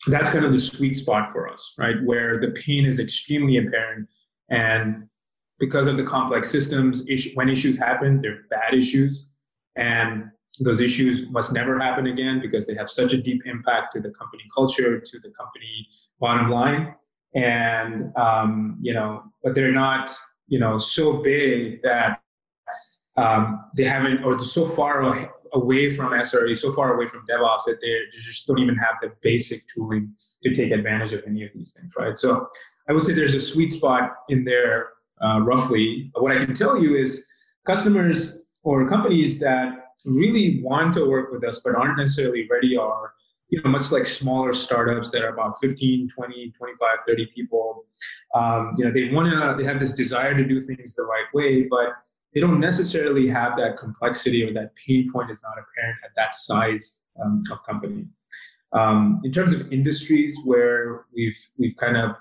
[0.08, 4.08] that's kind of the sweet spot for us right where the pain is extremely apparent
[4.50, 5.08] and
[5.60, 7.04] because of the complex systems,
[7.36, 9.28] when issues happen, they're bad issues.
[9.76, 10.26] And
[10.60, 14.12] those issues must never happen again because they have such a deep impact to the
[14.12, 15.88] company culture, to the company
[16.20, 16.96] bottom line.
[17.34, 20.14] And, um, you know, but they're not,
[20.48, 22.22] you know, so big that
[23.16, 25.02] um, they haven't, or so far
[25.54, 29.12] away from SRE, so far away from DevOps that they just don't even have the
[29.22, 32.18] basic tooling to take advantage of any of these things, right?
[32.18, 32.48] So
[32.90, 34.90] I would say there's a sweet spot in there
[35.24, 36.12] uh, roughly.
[36.16, 37.26] What I can tell you is
[37.66, 43.14] customers or companies that really want to work with us but aren't necessarily ready are
[43.50, 47.86] you know much like smaller startups that are about 15 20 25 30 people
[48.36, 51.26] um, you know they want to they have this desire to do things the right
[51.34, 51.90] way but
[52.34, 56.34] they don't necessarily have that complexity or that pain point is not apparent at that
[56.34, 58.06] size um, of company
[58.74, 62.16] um, in terms of industries where we've we've kind of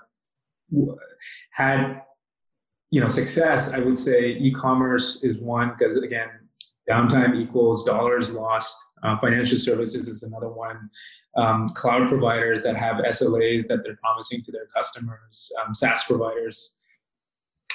[1.51, 2.01] had
[2.91, 6.29] you know success, I would say e-commerce is one because again,
[6.89, 8.75] downtime equals dollars lost.
[9.01, 10.89] Uh, financial services is another one.
[11.35, 16.77] Um, cloud providers that have SLAs that they're promising to their customers, um, SaaS providers,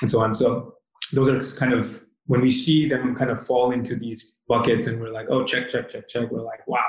[0.01, 0.33] and so on.
[0.33, 0.77] So
[1.13, 5.01] those are kind of when we see them kind of fall into these buckets, and
[5.01, 6.31] we're like, oh, check, check, check, check.
[6.31, 6.85] We're like, wow,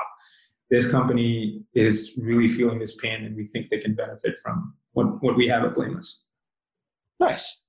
[0.70, 5.22] this company is really feeling this pain, and we think they can benefit from what
[5.22, 6.24] what we have at Blameless.
[7.18, 7.66] Nice.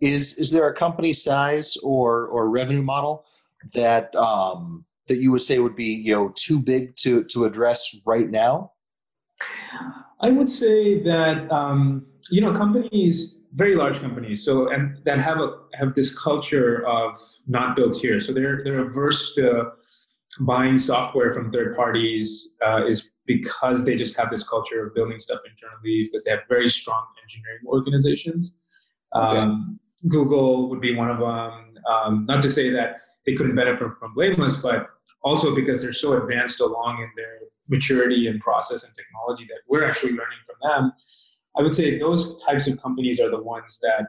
[0.00, 3.24] Is is there a company size or or revenue model
[3.74, 7.98] that um, that you would say would be you know too big to to address
[8.04, 8.72] right now?
[10.20, 15.40] I would say that um, you know companies, very large companies, so and that have
[15.40, 18.20] a have this culture of not built here.
[18.20, 19.72] So they're they're averse to
[20.40, 25.18] buying software from third parties uh, is because they just have this culture of building
[25.18, 28.58] stuff internally because they have very strong engineering organizations.
[29.14, 29.38] Okay.
[29.38, 31.74] Um, Google would be one of them.
[31.90, 34.88] Um, not to say that they couldn't benefit from Blameless, but
[35.22, 39.84] also because they're so advanced along in their maturity and process and technology that we're
[39.84, 40.92] actually learning from them.
[41.56, 44.08] I would say those types of companies are the ones that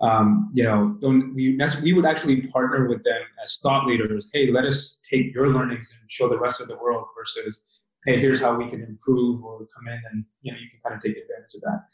[0.00, 4.30] um, you know don't we we would actually partner with them as thought leaders.
[4.32, 7.66] Hey, let us take your learnings and show the rest of the world versus
[8.06, 10.96] hey, here's how we can improve or come in and you know you can kind
[10.96, 11.84] of take advantage of that.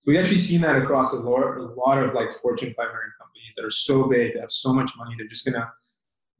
[0.00, 3.54] So we've actually seen that across a lot, a lot of like Fortune 500 companies
[3.56, 5.70] that are so big, they have so much money, they're just gonna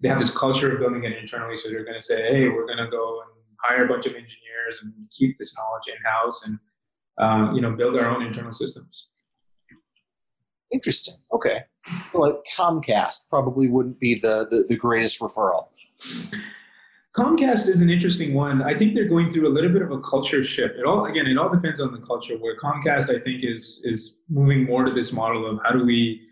[0.01, 1.57] they have this culture of building it internally.
[1.57, 3.31] So they're to say, hey, we're to go and
[3.62, 6.59] hire a bunch of engineers and keep this knowledge in house and
[7.18, 9.08] um, you know build our own internal systems.
[10.72, 11.14] Interesting.
[11.32, 11.62] Okay.
[12.12, 15.68] Well, Comcast probably wouldn't be the, the, the greatest referral.
[17.14, 18.60] Comcast is an interesting one.
[18.62, 20.76] I think they're going through a little bit of a culture shift.
[20.76, 22.36] It all again, it all depends on the culture.
[22.38, 26.26] Where Comcast, I think, is is moving more to this model of how do we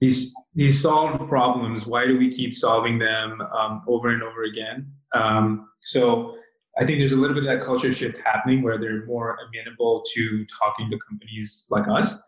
[0.00, 4.90] these these solved problems why do we keep solving them um, over and over again
[5.14, 6.36] um, so
[6.78, 10.02] i think there's a little bit of that culture shift happening where they're more amenable
[10.14, 12.22] to talking to companies like us.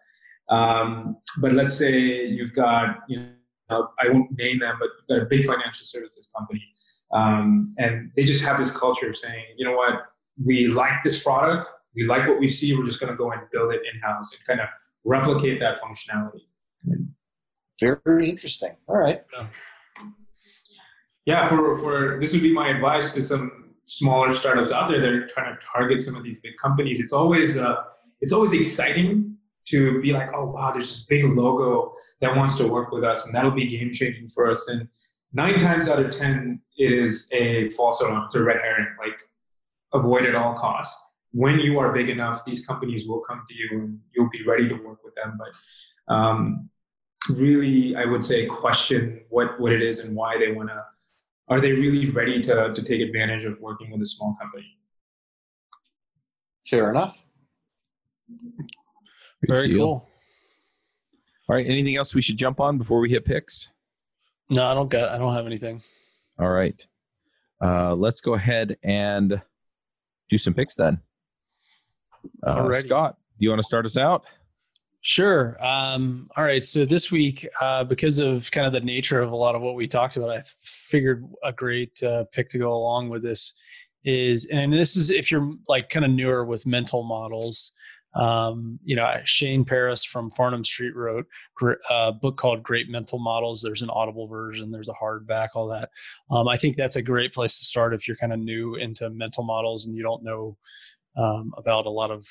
[0.49, 1.93] Um, but let's say
[2.27, 3.29] you've got you
[3.71, 6.63] know i won't name them but a big financial services company.
[7.13, 9.95] Um, and they just have this culture of saying you know what?
[10.45, 11.69] We like this product.
[11.95, 12.77] We like what we see.
[12.77, 14.69] We're just going to go and build it in-house and kind of
[15.05, 16.47] replicate that functionality.
[17.81, 18.77] Very interesting.
[18.87, 19.23] All right.
[21.27, 25.09] Yeah, for, for this would be my advice to some smaller startups out there that
[25.09, 27.01] are trying to target some of these big companies.
[27.01, 27.77] It's always uh,
[28.21, 29.37] it's always exciting
[29.67, 33.27] to be like, oh wow, there's this big logo that wants to work with us,
[33.27, 34.69] and that'll be game changing for us.
[34.69, 34.89] And
[35.33, 38.25] nine times out of ten, it is a false alarm.
[38.25, 38.95] It's a red herring.
[38.99, 39.19] Like
[39.93, 40.99] avoid at all costs.
[41.33, 44.69] When you are big enough, these companies will come to you, and you'll be ready
[44.69, 45.39] to work with them.
[45.39, 46.71] But um,
[47.29, 50.83] really, I would say, question what, what it is and why they want to.
[51.51, 54.79] Are they really ready to, to take advantage of working with a small company?
[56.69, 57.25] Fair enough.
[59.49, 60.09] Very cool.
[61.49, 61.67] All right.
[61.67, 63.71] Anything else we should jump on before we hit picks?
[64.49, 65.11] No, I don't get.
[65.11, 65.83] I don't have anything.
[66.39, 66.87] All right.
[67.61, 69.43] Uh, let's go ahead and
[70.29, 71.01] do some picks then.
[72.47, 74.25] Uh, Scott, do you want to start us out?
[75.03, 75.57] Sure.
[75.65, 76.65] Um, all right.
[76.65, 79.75] So this week, uh, because of kind of the nature of a lot of what
[79.75, 83.55] we talked about, I figured a great uh, pick to go along with this
[84.05, 87.73] is, and this is if you're like kind of newer with mental models.
[88.15, 91.27] Um, you know, Shane Parrish from Farnham Street wrote
[91.89, 93.63] a book called Great Mental Models.
[93.63, 95.91] There's an audible version, there's a hardback, all that.
[96.31, 99.09] Um, I think that's a great place to start if you're kind of new into
[99.11, 100.57] mental models and you don't know
[101.17, 102.27] um, about a lot of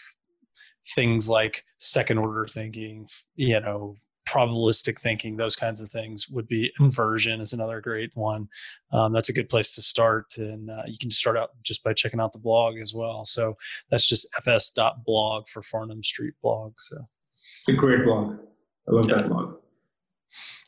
[0.95, 3.95] things like second order thinking, you know,
[4.30, 8.47] probabilistic thinking, those kinds of things would be inversion is another great one.
[8.91, 10.38] Um, that's a good place to start.
[10.38, 13.25] And uh, you can start out just by checking out the blog as well.
[13.25, 13.57] So
[13.89, 16.73] that's just fs.blog for Farnham Street blog.
[16.77, 16.97] So
[17.61, 18.38] it's a great blog.
[18.88, 19.15] I love yeah.
[19.15, 19.55] that blog.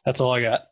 [0.05, 0.68] That's all I got.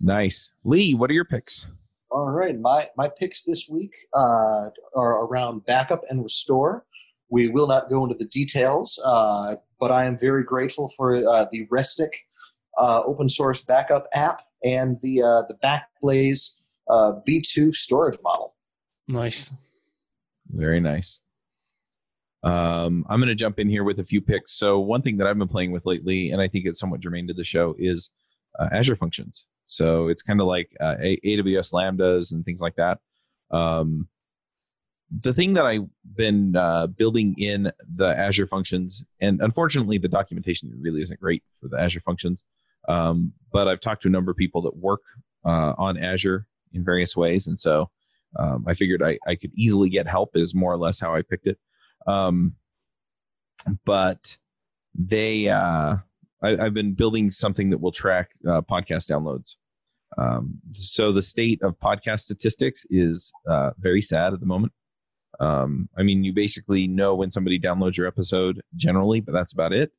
[0.00, 0.50] Nice.
[0.64, 1.66] Lee, what are your picks?
[2.10, 2.58] All right.
[2.58, 6.84] My, my picks this week uh, are around backup and restore.
[7.30, 11.46] We will not go into the details, uh, but I am very grateful for uh,
[11.50, 12.10] the Restic
[12.78, 18.54] uh, open source backup app and the uh, the Backblaze uh, B2 storage model.
[19.08, 19.52] Nice.
[20.48, 21.20] Very nice.
[22.42, 24.52] Um, I'm going to jump in here with a few picks.
[24.52, 27.26] So one thing that I've been playing with lately, and I think it's somewhat germane
[27.28, 28.10] to the show, is
[28.58, 29.46] uh, Azure Functions.
[29.66, 32.98] So it's kind of like AWS Lambdas and things like that.
[33.50, 34.08] Um,
[35.10, 40.72] the thing that I've been uh, building in the Azure functions, and unfortunately, the documentation
[40.80, 42.44] really isn't great for the Azure functions.
[42.88, 45.02] Um, but I've talked to a number of people that work
[45.44, 47.90] uh, on Azure in various ways, and so
[48.38, 50.30] um, I figured I, I could easily get help.
[50.34, 51.58] Is more or less how I picked it.
[52.06, 52.54] Um,
[53.84, 54.38] but
[54.94, 55.96] they, uh,
[56.42, 59.56] I, have been building something that will track uh, podcast downloads.
[60.18, 64.72] Um, so the state of podcast statistics is uh, very sad at the moment.
[65.40, 69.72] Um, I mean, you basically know when somebody downloads your episode generally, but that's about
[69.72, 69.90] it.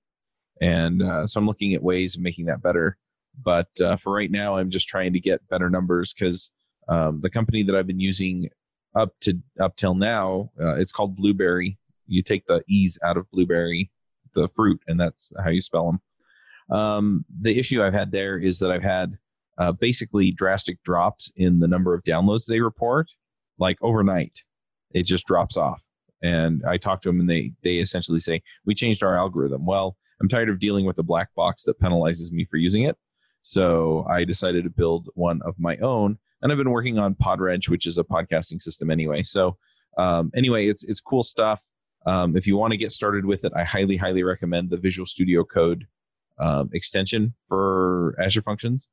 [0.62, 2.98] And uh, so I'm looking at ways of making that better.
[3.44, 6.52] But uh, for right now, I'm just trying to get better numbers because
[6.88, 8.50] um, the company that I've been using
[8.96, 11.80] up to up till now, uh, it's called Blubrry.
[12.08, 13.90] You take the e's out of blueberry,
[14.34, 16.78] the fruit, and that's how you spell them.
[16.78, 19.18] Um, the issue I've had there is that I've had
[19.58, 23.12] uh, basically drastic drops in the number of downloads they report,
[23.58, 24.44] like overnight
[24.94, 25.82] it just drops off.
[26.24, 29.66] And I talk to them and they they essentially say, We changed our algorithm.
[29.66, 32.98] Well, I'm tired of dealing with a black box that penalizes me for using it.
[33.42, 36.20] So I decided to build one of my own.
[36.42, 39.24] And I've been working on Podwrench, which is a podcasting system anyway.
[39.24, 39.58] So
[39.98, 41.62] um, anyway, it's it's cool stuff.
[42.06, 45.06] Um, if you want to get started with it, I highly, highly recommend the Visual
[45.06, 45.86] Studio Code
[46.40, 48.88] um, extension for Azure Functions.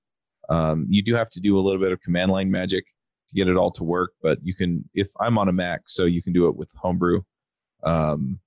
[0.51, 2.87] Um, you do have to do a little bit of command line magic
[3.29, 4.13] to get it all to work.
[4.23, 7.23] But you can, if I'm on a Mac, so you can do it with Homebrew.
[7.85, 8.41] Um,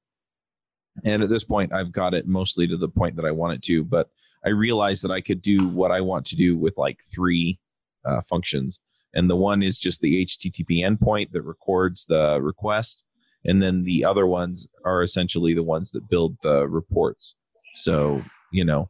[1.04, 3.64] and at this point, I've got it mostly to the point that I want it
[3.64, 3.84] to.
[3.84, 4.10] But
[4.46, 7.60] I realized that I could do what I want to do with like three
[8.06, 8.80] uh, functions.
[9.14, 13.04] And the one is just the HTTP endpoint that records the request.
[13.44, 17.36] And then the other ones are essentially the ones that build the reports.
[17.74, 18.90] So, you know,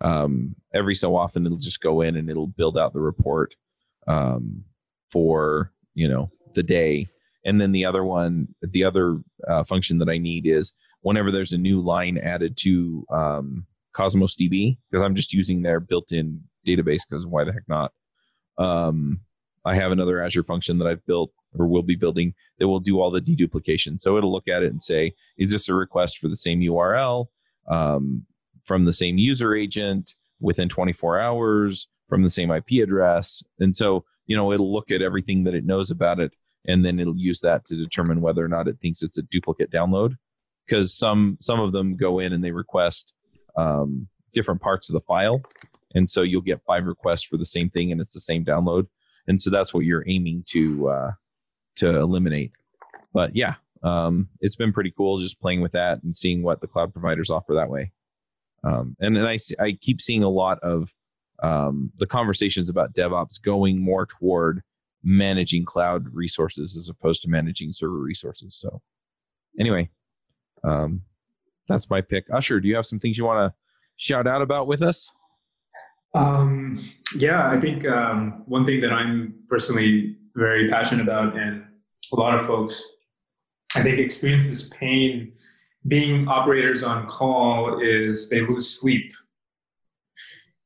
[0.00, 3.54] um, every so often it'll just go in and it'll build out the report.
[4.06, 4.64] Um,
[5.10, 7.08] for you know the day.
[7.44, 11.52] And then the other one the other uh, function that i need is whenever there's
[11.52, 17.02] a new line added to um, cosmos db because i'm just using their built-in database
[17.08, 17.92] because why the heck not?
[18.58, 19.20] Um,
[19.64, 23.00] i have another azure function that i've built or will be building that will do
[23.00, 24.00] all the deduplication.
[24.00, 27.26] So it'll look at it and say is this a request for the same url
[27.68, 28.26] um,
[28.64, 33.42] from the same user agent within 24 hours from the same ip address?
[33.58, 36.32] And so you know it'll look at everything that it knows about it
[36.66, 39.70] and then it'll use that to determine whether or not it thinks it's a duplicate
[39.70, 40.16] download.
[40.66, 43.14] Because some some of them go in and they request
[43.56, 45.42] um, different parts of the file.
[45.94, 48.88] And so you'll get five requests for the same thing and it's the same download.
[49.28, 51.10] And so that's what you're aiming to uh,
[51.76, 52.52] to eliminate.
[53.12, 56.66] But yeah um, it's been pretty cool just playing with that and seeing what the
[56.66, 57.92] cloud providers offer that way.
[58.64, 60.92] Um, and then I, I keep seeing a lot of
[61.42, 64.62] um, the conversations about DevOps going more toward
[65.02, 68.54] managing cloud resources as opposed to managing server resources.
[68.54, 68.80] So,
[69.58, 69.90] anyway,
[70.64, 71.02] um,
[71.68, 72.26] that's my pick.
[72.32, 73.56] Ashar, do you have some things you want to
[73.96, 75.12] shout out about with us?
[76.14, 76.82] Um,
[77.16, 81.64] yeah, I think um, one thing that I'm personally very passionate about, and
[82.12, 82.82] a lot of folks,
[83.74, 85.32] I think, experience this pain
[85.88, 89.12] being operators on call is they lose sleep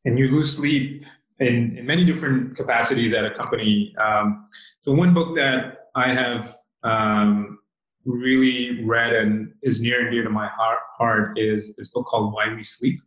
[0.04, 1.04] and you lose sleep
[1.38, 3.94] in, in many different capacities at a company.
[4.02, 4.48] Um,
[4.82, 7.58] so one book that I have um,
[8.04, 12.32] really read and is near and dear to my heart, heart is this book called
[12.32, 13.00] Why We Sleep,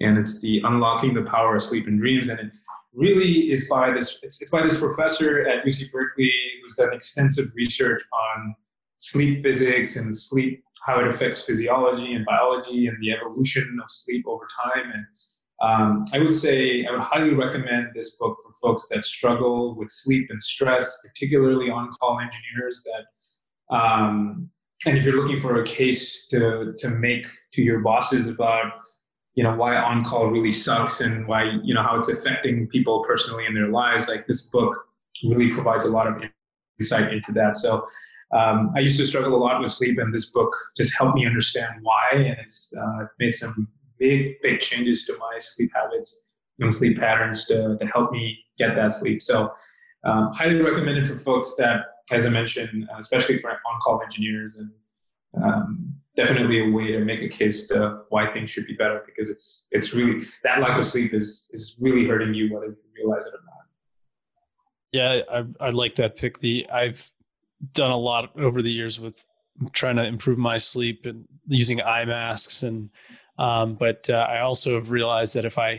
[0.00, 2.52] and it's the Unlocking the Power of Sleep and Dreams, and it
[2.92, 4.18] really is by this.
[4.22, 8.54] It's, it's by this professor at UC Berkeley who's done extensive research on
[8.98, 14.24] sleep physics and sleep how it affects physiology and biology and the evolution of sleep
[14.26, 15.04] over time and
[15.62, 19.90] um, I would say I would highly recommend this book for folks that struggle with
[19.90, 22.84] sleep and stress, particularly on-call engineers.
[22.84, 24.50] That, um,
[24.84, 28.70] and if you're looking for a case to to make to your bosses about,
[29.34, 33.46] you know, why on-call really sucks and why you know how it's affecting people personally
[33.46, 34.76] in their lives, like this book
[35.24, 36.22] really provides a lot of
[36.78, 37.56] insight into that.
[37.56, 37.86] So.
[38.32, 41.24] Um, I used to struggle a lot with sleep, and this book just helped me
[41.24, 43.68] understand why, and it's uh, made some
[43.98, 46.26] big, big changes to my sleep habits
[46.58, 49.22] and sleep patterns to, to help me get that sleep.
[49.22, 49.52] So,
[50.04, 54.70] um, highly recommended for folks that, as I mentioned, uh, especially for on-call engineers, and
[55.42, 59.28] um, definitely a way to make a case to why things should be better because
[59.28, 63.26] it's it's really that lack of sleep is is really hurting you whether you realize
[63.26, 63.56] it or not.
[64.92, 66.38] Yeah, I I like that pick.
[66.38, 67.10] The I've
[67.72, 69.26] done a lot over the years with
[69.72, 72.90] trying to improve my sleep and using eye masks and
[73.38, 75.70] um, but uh, I also have realized that if I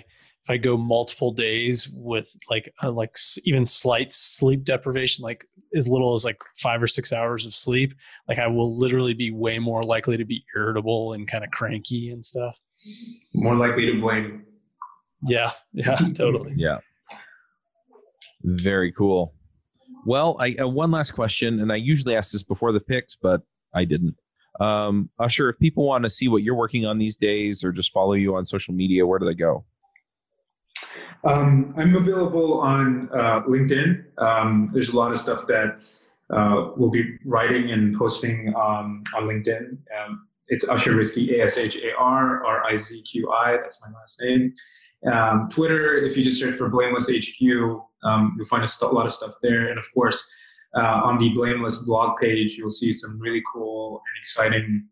[0.47, 5.45] if I go multiple days with like uh, like even slight sleep deprivation, like
[5.75, 7.93] as little as like five or six hours of sleep,
[8.29, 12.11] like I will literally be way more likely to be irritable and kind of cranky
[12.11, 12.57] and stuff.
[13.33, 14.45] More likely to blame.
[15.21, 16.53] Yeah, yeah, totally.
[16.55, 16.77] Yeah.
[18.43, 19.33] Very cool.
[20.05, 23.41] Well, I uh, one last question, and I usually ask this before the picks, but
[23.75, 24.15] I didn't.
[24.59, 27.91] Um, Ashar, if people want to see what you're working on these days, or just
[27.91, 29.65] follow you on social media, where do they go?
[31.23, 34.03] Um, I'm available on uh, LinkedIn.
[34.17, 35.85] Um, there's a lot of stuff that
[36.29, 39.77] uh, we'll be writing and posting um, on LinkedIn.
[39.97, 43.57] Um, it's Ashar Rizqi, A S H A R R I Z Q I.
[43.57, 44.53] That's my last name.
[45.11, 47.89] Um, Twitter, if you just search for Blameless HQ, you'll
[48.49, 49.69] find a st- lot of stuff there.
[49.69, 50.29] And of course,
[50.75, 54.87] uh, on the Blameless blog page, you'll see some really cool and exciting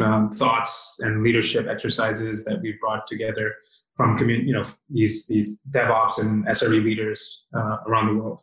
[0.00, 3.54] um, thoughts and leadership exercises that we've brought together
[3.96, 8.40] from commun- you know these these DevOps and SRE leaders uh, around the world.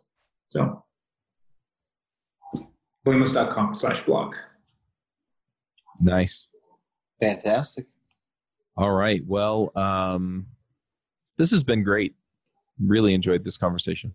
[0.49, 0.83] So
[3.03, 4.35] blameless.com slash blog.
[5.99, 6.49] Nice.
[7.21, 7.85] Fantastic.
[8.75, 9.21] All right.
[9.25, 10.47] Well, um,
[11.37, 12.15] this has been great.
[12.79, 14.13] Really enjoyed this conversation.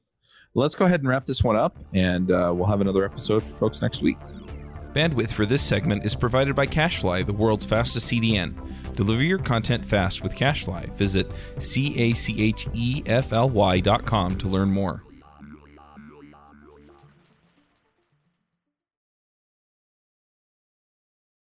[0.55, 3.55] Let's go ahead and wrap this one up, and uh, we'll have another episode for
[3.55, 4.19] folks next week.
[4.93, 8.55] Bandwidth for this segment is provided by CacheFly, the world's fastest CDN.
[8.95, 10.93] Deliver your content fast with CacheFly.
[10.93, 15.03] Visit C A C H E F L Y dot com to learn more.